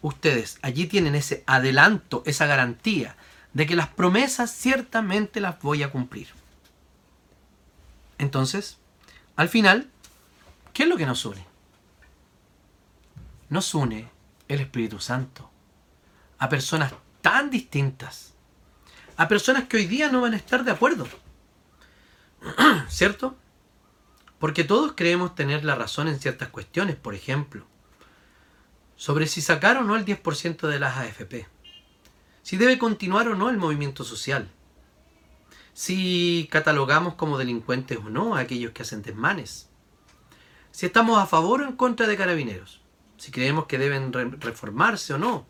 [0.02, 3.16] ustedes allí tienen ese adelanto, esa garantía
[3.54, 6.28] de que las promesas ciertamente las voy a cumplir.
[8.18, 8.78] Entonces,
[9.36, 9.90] al final,
[10.74, 11.46] ¿qué es lo que nos une?
[13.50, 14.10] Nos une
[14.48, 15.50] el Espíritu Santo
[16.38, 18.34] a personas tan distintas,
[19.18, 21.08] a personas que hoy día no van a estar de acuerdo.
[22.90, 23.38] ¿Cierto?
[24.40, 27.66] Porque todos creemos tener la razón en ciertas cuestiones, por ejemplo,
[28.96, 31.48] sobre si sacar o no el 10% de las AFP,
[32.42, 34.50] si debe continuar o no el movimiento social,
[35.74, 39.70] si catalogamos como delincuentes o no a aquellos que hacen desmanes,
[40.72, 42.82] si estamos a favor o en contra de carabineros,
[43.18, 45.46] si creemos que deben reformarse o no,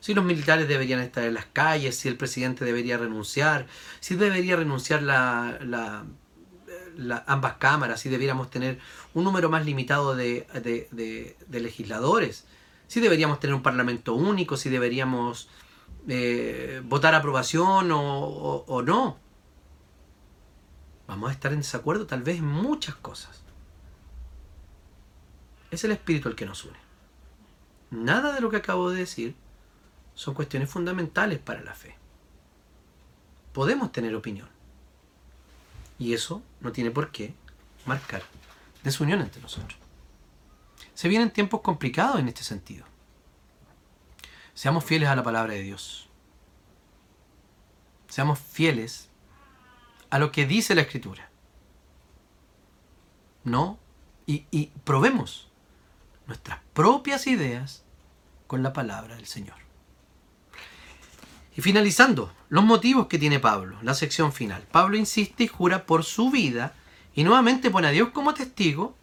[0.00, 3.66] si los militares deberían estar en las calles, si el presidente debería renunciar,
[4.00, 6.04] si debería renunciar la,
[7.26, 8.78] ambas cámaras, si debiéramos tener
[9.14, 12.44] un número más limitado de, legisladores,
[12.88, 15.48] si deberíamos tener un parlamento único, si deberíamos
[16.08, 19.18] eh, votar aprobación o, o no.
[21.06, 23.42] Vamos a estar en desacuerdo tal vez en muchas cosas.
[25.70, 26.78] Es el espíritu el que nos une.
[27.90, 29.34] Nada de lo que acabo de decir
[30.14, 31.96] son cuestiones fundamentales para la fe.
[33.52, 34.48] Podemos tener opinión.
[35.98, 37.34] Y eso no tiene por qué
[37.86, 38.22] marcar
[38.82, 39.78] desunión entre nosotros.
[40.94, 42.84] Se vienen tiempos complicados en este sentido.
[44.54, 46.08] Seamos fieles a la palabra de Dios.
[48.08, 49.08] Seamos fieles
[50.10, 51.30] a lo que dice la Escritura.
[53.44, 53.78] No,
[54.26, 55.50] y, y probemos
[56.26, 57.84] nuestras propias ideas
[58.46, 59.61] con la palabra del Señor.
[61.56, 64.66] Y finalizando, los motivos que tiene Pablo, la sección final.
[64.70, 66.74] Pablo insiste y jura por su vida
[67.14, 68.96] y nuevamente pone a Dios como testigo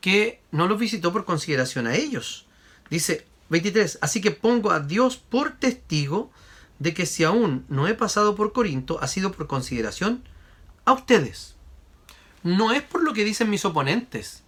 [0.00, 2.46] que no los visitó por consideración a ellos.
[2.88, 6.30] Dice 23, así que pongo a Dios por testigo
[6.78, 10.22] de que si aún no he pasado por Corinto, ha sido por consideración
[10.84, 11.56] a ustedes.
[12.44, 14.44] No es por lo que dicen mis oponentes,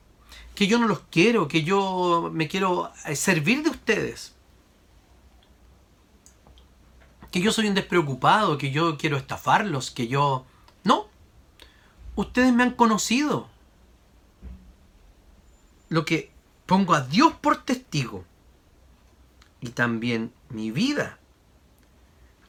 [0.55, 4.35] que yo no los quiero, que yo me quiero servir de ustedes
[7.31, 10.47] que yo soy un despreocupado, que yo quiero estafarlos, que yo...
[10.85, 11.07] No,
[12.17, 13.49] ustedes me han conocido.
[15.89, 16.33] Lo que
[16.67, 18.25] pongo a Dios por testigo
[19.61, 21.19] y también mi vida,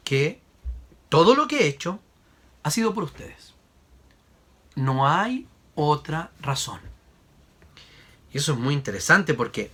[0.04, 0.42] que
[1.10, 2.00] todo lo que he hecho
[2.64, 3.54] ha sido por ustedes.
[4.76, 6.80] No hay otra razón.
[8.32, 9.72] Y eso es muy interesante porque,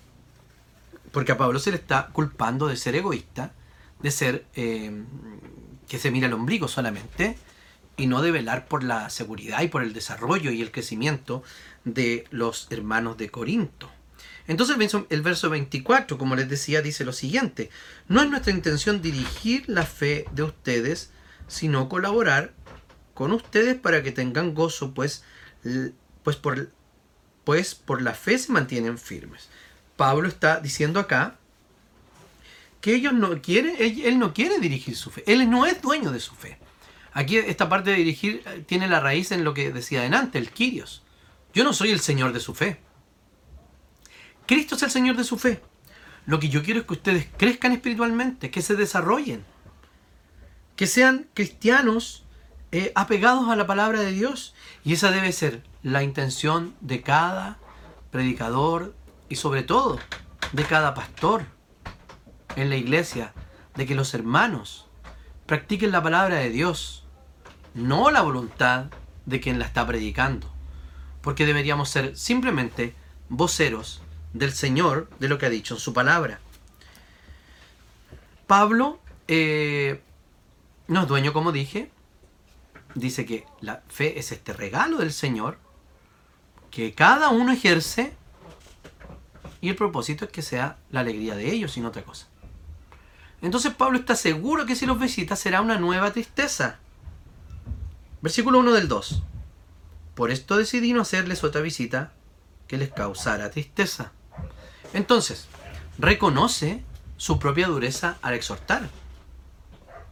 [1.11, 3.53] porque a Pablo se le está culpando de ser egoísta,
[4.01, 4.91] de ser eh,
[5.87, 7.37] que se mira el ombligo solamente
[7.95, 11.43] y no de velar por la seguridad y por el desarrollo y el crecimiento
[11.83, 13.89] de los hermanos de Corinto.
[14.47, 14.77] Entonces
[15.09, 17.69] el verso 24, como les decía, dice lo siguiente,
[18.07, 21.11] no es nuestra intención dirigir la fe de ustedes,
[21.47, 22.53] sino colaborar
[23.13, 25.23] con ustedes para que tengan gozo, pues,
[26.23, 26.69] pues, por,
[27.43, 29.49] pues por la fe se mantienen firmes.
[29.97, 31.39] Pablo está diciendo acá
[32.81, 36.19] que ellos no quieren, él, no quiere dirigir su fe, él no es dueño de
[36.19, 36.59] su fe.
[37.13, 40.51] Aquí esta parte de dirigir eh, tiene la raíz en lo que decía adelante, el
[40.51, 41.03] Kyrios.
[41.53, 42.79] Yo no soy el Señor de su fe.
[44.45, 45.61] Cristo es el Señor de su fe.
[46.25, 49.43] Lo que yo quiero es que ustedes crezcan espiritualmente, que se desarrollen,
[50.75, 52.25] que sean cristianos
[52.71, 54.53] eh, apegados a la palabra de Dios.
[54.83, 57.57] Y esa debe ser la intención de cada
[58.11, 58.93] predicador
[59.29, 59.99] y sobre todo
[60.51, 61.56] de cada pastor
[62.57, 63.33] en la iglesia,
[63.75, 64.87] de que los hermanos
[65.45, 67.05] practiquen la palabra de Dios,
[67.73, 68.87] no la voluntad
[69.25, 70.51] de quien la está predicando,
[71.21, 72.95] porque deberíamos ser simplemente
[73.29, 74.01] voceros
[74.33, 76.39] del Señor de lo que ha dicho en su palabra.
[78.47, 80.01] Pablo eh,
[80.87, 81.91] no es dueño, como dije,
[82.95, 85.59] dice que la fe es este regalo del Señor
[86.71, 88.13] que cada uno ejerce
[89.61, 92.27] y el propósito es que sea la alegría de ellos y no otra cosa.
[93.41, 96.79] Entonces Pablo está seguro que si los visita será una nueva tristeza.
[98.21, 99.23] Versículo 1 del 2.
[100.15, 102.11] Por esto decidí no hacerles otra visita
[102.67, 104.11] que les causara tristeza.
[104.93, 105.47] Entonces,
[105.99, 106.83] reconoce
[107.17, 108.89] su propia dureza al exhortar,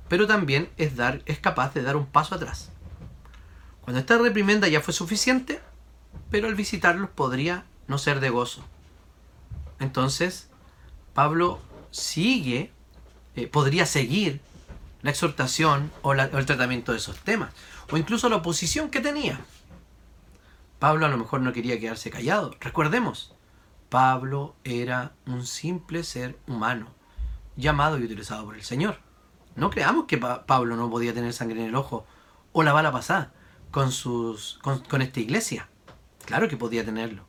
[0.07, 2.69] pero también es, dar, es capaz de dar un paso atrás.
[3.81, 5.61] Cuando esta reprimenda ya fue suficiente,
[6.29, 8.63] pero al visitarlos podría no ser de gozo.
[9.79, 10.49] Entonces,
[11.13, 11.59] Pablo
[11.91, 12.71] sigue
[13.35, 14.41] eh, podría seguir
[15.01, 17.51] la exhortación o, el tratamiento de esos temas,
[17.91, 19.39] o incluso la oposición que tenía.
[20.79, 22.55] Pablo a lo mejor no quería quedarse callado.
[22.59, 23.33] Recordemos,
[23.89, 26.87] Pablo era un simple ser humano,
[27.55, 28.99] llamado y utilizado por el Señor.
[29.55, 32.05] No creamos que Pablo no podía tener sangre en el ojo
[32.51, 33.31] o la bala pasada
[33.71, 35.69] con, sus, con esta iglesia.
[36.25, 37.25] Claro que podía tenerlo.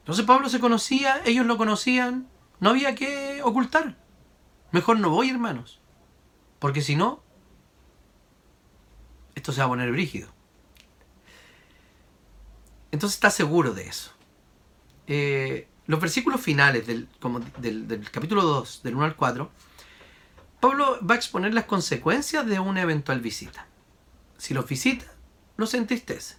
[0.00, 2.26] Entonces Pablo se conocía, ellos lo conocían,
[2.58, 4.01] no había que ocultar.
[4.72, 5.80] Mejor no voy, hermanos.
[6.58, 7.22] Porque si no,
[9.34, 10.28] esto se va a poner brígido.
[12.90, 14.12] Entonces está seguro de eso.
[15.06, 17.08] Eh, los versículos finales del,
[17.58, 19.50] del, capítulo 2, del 1 al 4,
[20.60, 23.66] Pablo va a exponer las consecuencias de una eventual visita.
[24.38, 25.06] Si los visita,
[25.56, 26.36] los entristece.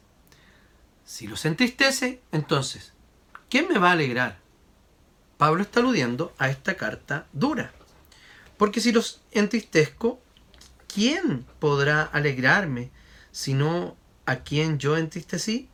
[1.04, 2.94] Si los entristece, entonces,
[3.50, 4.40] ¿quién me va a alegrar?
[5.38, 7.74] Pablo está aludiendo a esta carta dura.
[8.58, 10.22] Porque si los entristezco,
[10.94, 12.92] ¿quién podrá alegrarme
[13.32, 13.96] sino
[14.26, 15.70] a quien yo entristecí?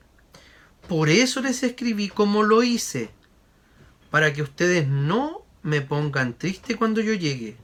[0.88, 3.12] Por eso les escribí como lo hice,
[4.10, 7.58] para que ustedes no me pongan triste cuando yo llegue,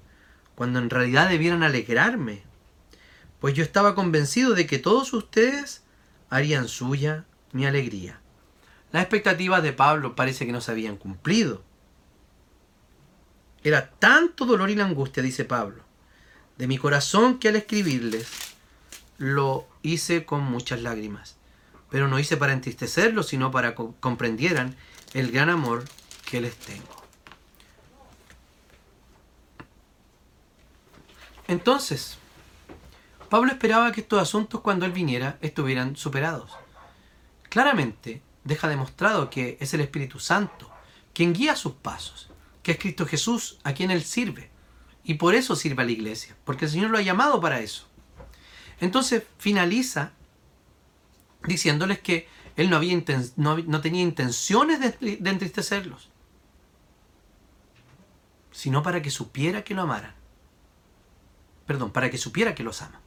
[0.54, 2.44] cuando en realidad debieran alegrarme,
[3.40, 5.84] pues yo estaba convencido de que todos ustedes
[6.30, 8.20] harían suya mi alegría.
[8.92, 11.64] Las expectativas de Pablo parece que no se habían cumplido.
[13.66, 15.82] Era tanto dolor y la angustia, dice Pablo,
[16.56, 18.28] de mi corazón que al escribirles
[19.18, 21.38] lo hice con muchas lágrimas.
[21.90, 24.76] Pero no hice para entristecerlos, sino para que comprendieran
[25.16, 25.84] el gran amor
[26.30, 27.04] que les tengo.
[31.48, 32.20] Entonces,
[33.32, 36.52] Pablo esperaba que estos asuntos cuando él viniera estuvieran superados.
[37.50, 40.70] Claramente deja demostrado que es el Espíritu Santo
[41.16, 42.30] quien guía sus pasos
[42.66, 44.50] que es Cristo Jesús, a quien Él sirve.
[45.04, 47.88] Y por eso sirve a la iglesia, porque el Señor lo ha llamado para eso.
[48.80, 50.14] Entonces finaliza
[51.44, 53.00] diciéndoles que Él no, había
[53.36, 56.10] no, tenía intenciones de, de entristecerlos,
[58.52, 60.16] sino para que supiera que lo amaran.
[61.68, 63.00] Perdón, para que supiera que los ama.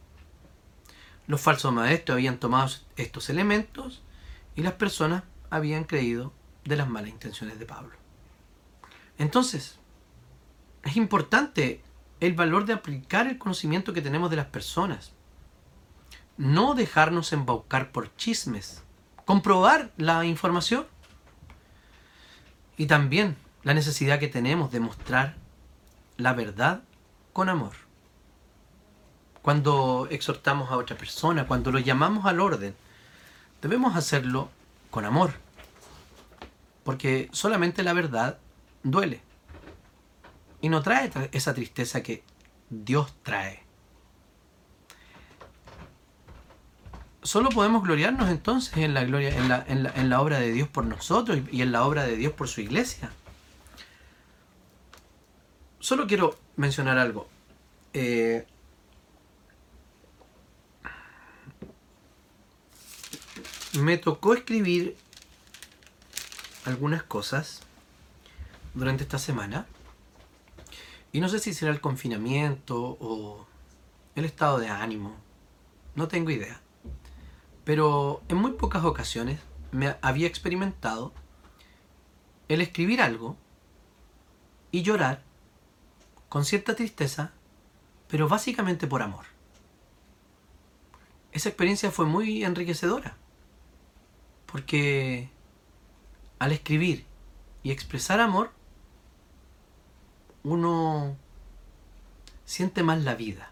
[1.27, 4.05] Los falsos maestros habían tomado estos elementos
[4.55, 6.33] y las personas habían creído
[6.65, 8.08] de las malas intenciones de Pablo.
[9.19, 9.79] Entonces,
[10.85, 11.83] es importante
[12.21, 15.13] el valor de aplicar el conocimiento que tenemos de las personas.
[16.37, 18.83] No dejarnos embaucar por chismes.
[19.25, 20.87] Comprobar la información.
[22.77, 25.37] Y también la necesidad que tenemos de mostrar
[26.17, 26.83] la verdad
[27.33, 27.73] con amor.
[29.43, 32.75] cuando exhortamos a otra persona, cuando lo llamamos al orden,
[33.63, 34.51] debemos hacerlo
[34.91, 35.33] con amor.
[36.85, 38.39] Porque solamente la verdad
[38.91, 39.21] duele.
[40.61, 42.23] Y no trae esa tristeza que
[42.71, 43.63] Dios trae.
[47.23, 50.85] Solo podemos gloriarnos entonces en la gloria, en la, en la, obra de Dios por
[50.85, 53.11] nosotros y en la obra de Dios por su iglesia.
[55.79, 57.29] Solo quiero mencionar algo.
[57.93, 58.47] Eh,
[63.81, 64.97] me tocó escribir
[66.65, 67.63] algunas cosas
[68.79, 69.67] durante esta semana.
[71.11, 73.47] Y no sé si será el confinamiento o
[74.15, 75.17] el estado de ánimo.
[75.95, 76.61] No tengo idea.
[77.65, 79.41] Pero en muy pocas ocasiones
[79.73, 81.13] me había experimentado
[82.49, 83.37] el escribir algo
[84.71, 85.23] y llorar
[86.29, 87.33] con cierta tristeza,
[88.07, 89.27] pero básicamente por amor.
[91.33, 93.17] Esa experiencia fue muy enriquecedora,
[94.47, 95.31] porque
[96.39, 97.05] al escribir
[97.63, 98.51] y expresar amor,
[100.49, 101.17] uno
[102.45, 103.51] siente más la vida.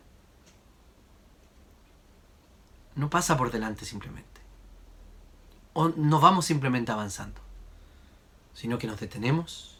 [2.94, 4.40] No pasa por delante simplemente.
[5.74, 7.40] O no vamos simplemente avanzando,
[8.54, 9.78] sino que nos detenemos,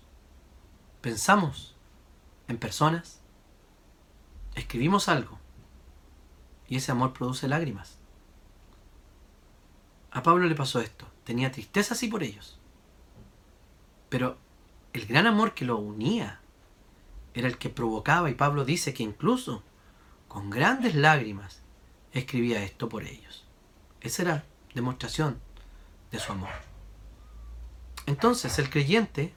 [1.01, 1.75] pensamos
[2.49, 3.21] en personas,
[4.55, 5.39] escribimos algo
[6.69, 7.97] y ese amor produce lágrimas.
[10.11, 12.59] A Pablo le pasó esto, tenía tristeza así por ellos,
[14.11, 14.37] pero
[14.93, 16.41] el gran amor que lo unía
[17.37, 19.63] era el que provocaba, y Pablo dice que incluso
[20.27, 21.61] con grandes lágrimas
[22.13, 23.45] escribía esto por ellos.
[24.01, 25.39] Esa era demostración
[26.11, 26.49] de su amor.
[28.07, 29.35] Entonces el creyente,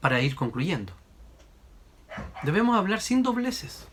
[0.00, 0.92] para ir concluyendo,
[2.42, 3.86] debemos hablar sin dobleces,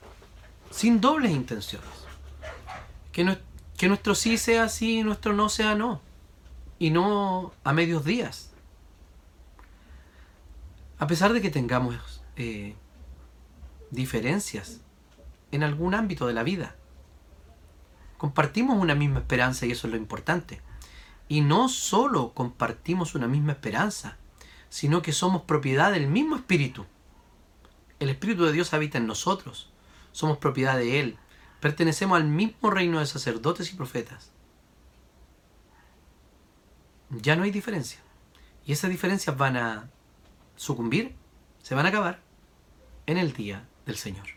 [0.70, 1.90] sin dobles intenciones.
[3.14, 3.38] Que,
[3.78, 6.02] que nuestro sí sea sí y nuestro no sea no.
[6.80, 8.52] Y no a medios días.
[11.00, 12.76] A pesar de que tengamos eh,
[13.92, 14.82] diferencias
[15.52, 16.76] en algún ámbito de la vida,
[18.18, 20.62] compartimos una misma esperanza y eso es lo importante.
[21.28, 24.18] Y no solo compartimos una misma esperanza,
[24.70, 26.86] sino que somos propiedad del mismo Espíritu.
[28.00, 29.72] El Espíritu de Dios habita en nosotros.
[30.12, 31.18] Somos propiedad de Él.
[31.60, 34.32] Pertenecemos al mismo reino de sacerdotes y profetas.
[37.10, 38.00] Ya no hay diferencia.
[38.66, 39.90] Y esas diferencias van a
[40.56, 41.16] sucumbir,
[41.62, 42.27] se van a acabar
[43.08, 44.28] en el día del Señor.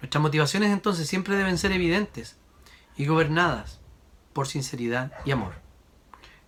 [0.00, 2.38] Nuestras motivaciones entonces siempre deben ser evidentes
[2.96, 3.80] y gobernadas
[4.32, 5.54] por sinceridad y amor.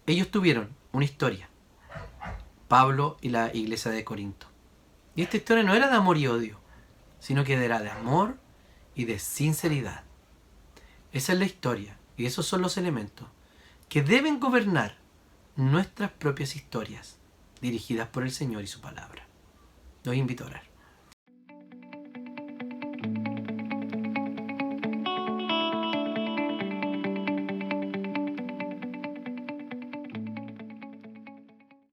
[0.06, 1.48] Ellos tuvieron una historia,
[2.68, 4.46] Pablo y la iglesia de Corinto.
[5.14, 6.58] Y esta historia no era de amor y odio,
[7.20, 8.38] sino que era de amor
[8.94, 10.04] y de sinceridad.
[11.12, 13.28] Esa es la historia y esos son los elementos
[13.88, 14.96] que deben gobernar
[15.56, 17.18] nuestras propias historias
[17.60, 19.26] dirigidas por el Señor y su palabra.
[20.02, 20.73] Los invito a orar.